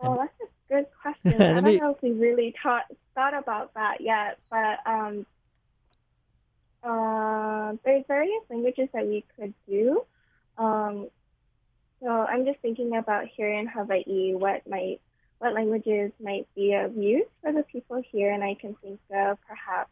Oh, 0.00 0.16
that's 0.16 0.32
a 0.40 0.74
good 0.74 0.86
question. 1.02 1.42
I 1.42 1.54
don't 1.54 1.64
me... 1.64 1.78
know 1.78 1.90
if 1.90 2.02
we 2.02 2.12
really 2.12 2.54
taught, 2.62 2.84
thought 3.14 3.34
about 3.34 3.74
that 3.74 4.00
yet, 4.00 4.38
but 4.50 4.78
um, 4.86 5.26
uh, 6.82 7.74
there's 7.84 8.04
various 8.08 8.42
languages 8.48 8.88
that 8.94 9.06
we 9.06 9.22
could 9.38 9.52
do. 9.68 10.02
Um, 10.56 11.08
so 12.02 12.08
I'm 12.08 12.44
just 12.44 12.60
thinking 12.60 12.96
about 12.96 13.26
here 13.26 13.50
in 13.50 13.66
Hawaii 13.66 14.34
what 14.34 14.66
might 14.68 15.00
what 15.38 15.52
languages 15.52 16.12
might 16.18 16.46
be 16.54 16.72
of 16.72 16.96
use 16.96 17.26
for 17.42 17.52
the 17.52 17.62
people 17.64 18.02
here, 18.10 18.32
and 18.32 18.42
I 18.42 18.54
can 18.54 18.74
think 18.82 19.00
of 19.10 19.38
perhaps 19.46 19.90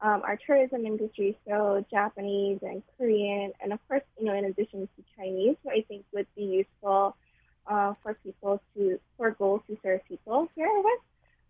um, 0.00 0.22
our 0.24 0.38
tourism 0.46 0.86
industry, 0.86 1.36
so 1.46 1.84
Japanese 1.90 2.58
and 2.62 2.82
Korean, 2.96 3.52
and 3.62 3.72
of 3.72 3.88
course, 3.88 4.02
you 4.18 4.24
know, 4.24 4.34
in 4.34 4.46
addition 4.46 4.88
to 4.96 5.04
Chinese, 5.16 5.56
who 5.62 5.70
I 5.70 5.84
think 5.86 6.04
would 6.12 6.26
be 6.34 6.44
useful 6.44 7.16
uh, 7.66 7.94
for 8.02 8.14
people 8.14 8.62
to 8.74 8.98
for 9.16 9.32
goals 9.32 9.60
to 9.68 9.76
serve 9.82 10.00
people 10.08 10.48
here 10.56 10.70
with. 10.72 11.00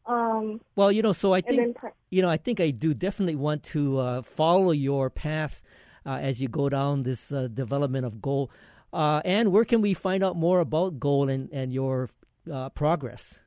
Um, 0.07 0.61
well, 0.75 0.91
you 0.91 1.03
know, 1.03 1.13
so 1.13 1.33
I 1.33 1.41
think 1.41 1.77
you 2.11 2.23
know, 2.23 2.29
I 2.29 2.37
think 2.37 2.59
I 2.59 2.71
do 2.71 2.95
definitely 2.95 3.37
want 3.37 3.63
to 3.65 3.99
uh, 3.99 4.23
follow 4.23 4.73
your 4.73 5.11
path 5.11 5.63
uh, 6.05 6.19
as 6.21 6.43
you 6.43 6.49
go 6.49 6.69
down 6.69 7.05
this 7.05 7.33
uh, 7.33 7.49
development 7.53 8.05
of 8.05 8.21
goal. 8.21 8.51
Uh, 8.93 9.21
and 9.25 9.53
where 9.53 9.65
can 9.65 9.81
we 9.81 9.95
find 9.95 10.25
out 10.25 10.37
more 10.37 10.61
about 10.61 10.99
goal 10.99 11.29
and 11.29 11.49
and 11.53 11.73
your 11.73 12.11
uh, 12.51 12.69
progress? 12.71 13.41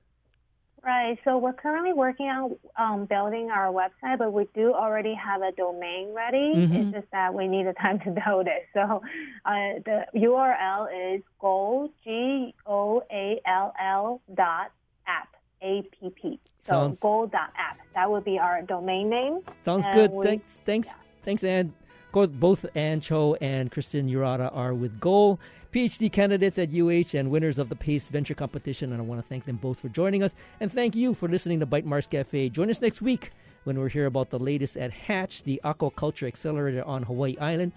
Right. 0.84 1.17
So 1.23 1.38
we're 1.38 1.53
currently 1.53 1.93
working 1.93 2.27
on 2.27 2.58
um, 2.77 3.06
building 3.06 3.49
our 3.49 3.71
website, 3.71 4.17
but 4.17 4.34
we 4.34 4.47
do 4.53 4.73
already 4.73 5.13
have 5.13 5.41
a 5.41 5.53
domain 5.53 6.13
ready. 6.13 6.53
Mm-hmm. 6.56 6.75
It's 6.75 6.91
just 6.91 7.12
that 7.12 7.34
we 7.34 7.47
need 7.47 7.67
the 7.67 7.73
time 7.73 7.99
to 7.99 8.12
build 8.25 8.47
it. 8.47 8.67
So 8.73 9.01
uh, 9.45 9.79
the 9.86 10.06
URL 10.13 11.15
is 11.15 11.21
goal 11.39 11.89
g 12.03 12.53
o 12.65 13.01
a 13.10 13.39
l 13.45 13.73
l 13.79 14.21
dot 14.34 14.71
app 15.08 15.29
a 15.62 15.84
p 15.84 16.10
p. 16.10 16.39
So 16.63 16.71
Sounds... 16.71 16.99
goal 16.99 17.27
dot 17.27 17.53
app. 17.58 17.79
That 17.95 18.12
would 18.12 18.25
be 18.25 18.38
our 18.38 18.62
domain 18.62 19.10
name. 19.10 19.39
Sounds 19.63 19.86
and 19.86 19.95
good. 19.95 20.12
We, 20.12 20.25
thanks. 20.25 20.60
Thanks. 20.65 20.88
Yeah. 20.89 20.95
Thanks, 21.23 21.43
Anne. 21.45 21.73
Both 22.13 22.65
Ann 22.76 23.02
Cho 23.02 23.36
and 23.41 23.71
Kristen 23.71 24.08
Urata 24.08 24.56
are 24.56 24.73
with 24.73 24.99
Goal. 24.99 25.39
PhD 25.73 26.12
candidates 26.12 26.60
at 26.60 26.69
UH 26.71 27.17
and 27.17 27.32
winners 27.32 27.58
of 27.58 27.67
the 27.69 27.76
PACE 27.76 28.08
Venture 28.08 28.36
Competition. 28.36 28.91
And 28.91 29.02
I 29.02 29.04
want 29.04 29.19
to 29.19 29.28
thank 29.28 29.45
them 29.45 29.58
both 29.58 29.80
for 29.80 29.89
joining 29.89 30.21
us. 30.21 30.36
And 30.60 30.71
thank 30.71 30.95
you 30.95 31.15
for 31.15 31.28
listening 31.28 31.60
to 31.60 31.67
Bytemarks 31.67 32.10
Cafe. 32.10 32.49
Join 32.49 32.69
us 32.69 32.80
next 32.80 33.02
week 33.02 33.32
when 33.63 33.80
we're 33.80 33.89
hear 33.89 34.06
about 34.06 34.30
the 34.30 34.39
latest 34.39 34.78
at 34.78 34.91
Hatch, 34.91 35.43
the 35.43 35.60
aquaculture 35.63 36.28
accelerator 36.28 36.84
on 36.84 37.04
Hawaii 37.04 37.36
Island. 37.39 37.71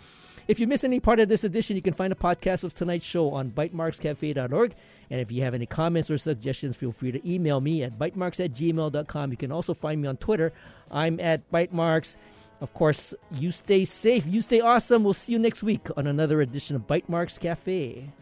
If 0.49 0.61
you 0.61 0.67
miss 0.67 0.85
any 0.85 1.01
part 1.01 1.19
of 1.19 1.29
this 1.29 1.43
edition, 1.43 1.75
you 1.75 1.83
can 1.83 1.95
find 1.95 2.13
a 2.13 2.17
podcast 2.17 2.63
of 2.63 2.75
tonight's 2.75 3.05
show 3.05 3.31
on 3.31 3.51
bytemarkscafe.org. 3.51 4.75
And 5.11 5.21
if 5.21 5.33
you 5.33 5.43
have 5.43 5.55
any 5.55 5.67
comments 5.67 6.11
or 6.11 6.19
suggestions, 6.19 6.77
feel 6.77 6.93
free 6.93 7.11
to 7.11 7.29
email 7.29 7.61
me 7.61 7.83
at 7.83 7.99
bytemarks 7.99 8.45
at 8.45 8.53
gmail.com. 8.53 9.31
You 9.31 9.37
can 9.37 9.51
also 9.51 9.75
find 9.75 10.01
me 10.01 10.09
on 10.09 10.19
Twitter. 10.19 10.53
I'm 10.91 11.19
at 11.19 11.51
bytemarks. 11.51 12.17
Of 12.61 12.73
course, 12.73 13.13
you 13.33 13.51
stay 13.51 13.85
safe, 13.85 14.27
you 14.27 14.41
stay 14.41 14.61
awesome. 14.61 15.05
We'll 15.05 15.15
see 15.15 15.33
you 15.33 15.39
next 15.39 15.63
week 15.63 15.89
on 15.97 16.07
another 16.07 16.41
edition 16.41 16.75
of 16.77 16.87
Bytemarks 16.87 17.39
Cafe. 17.39 18.13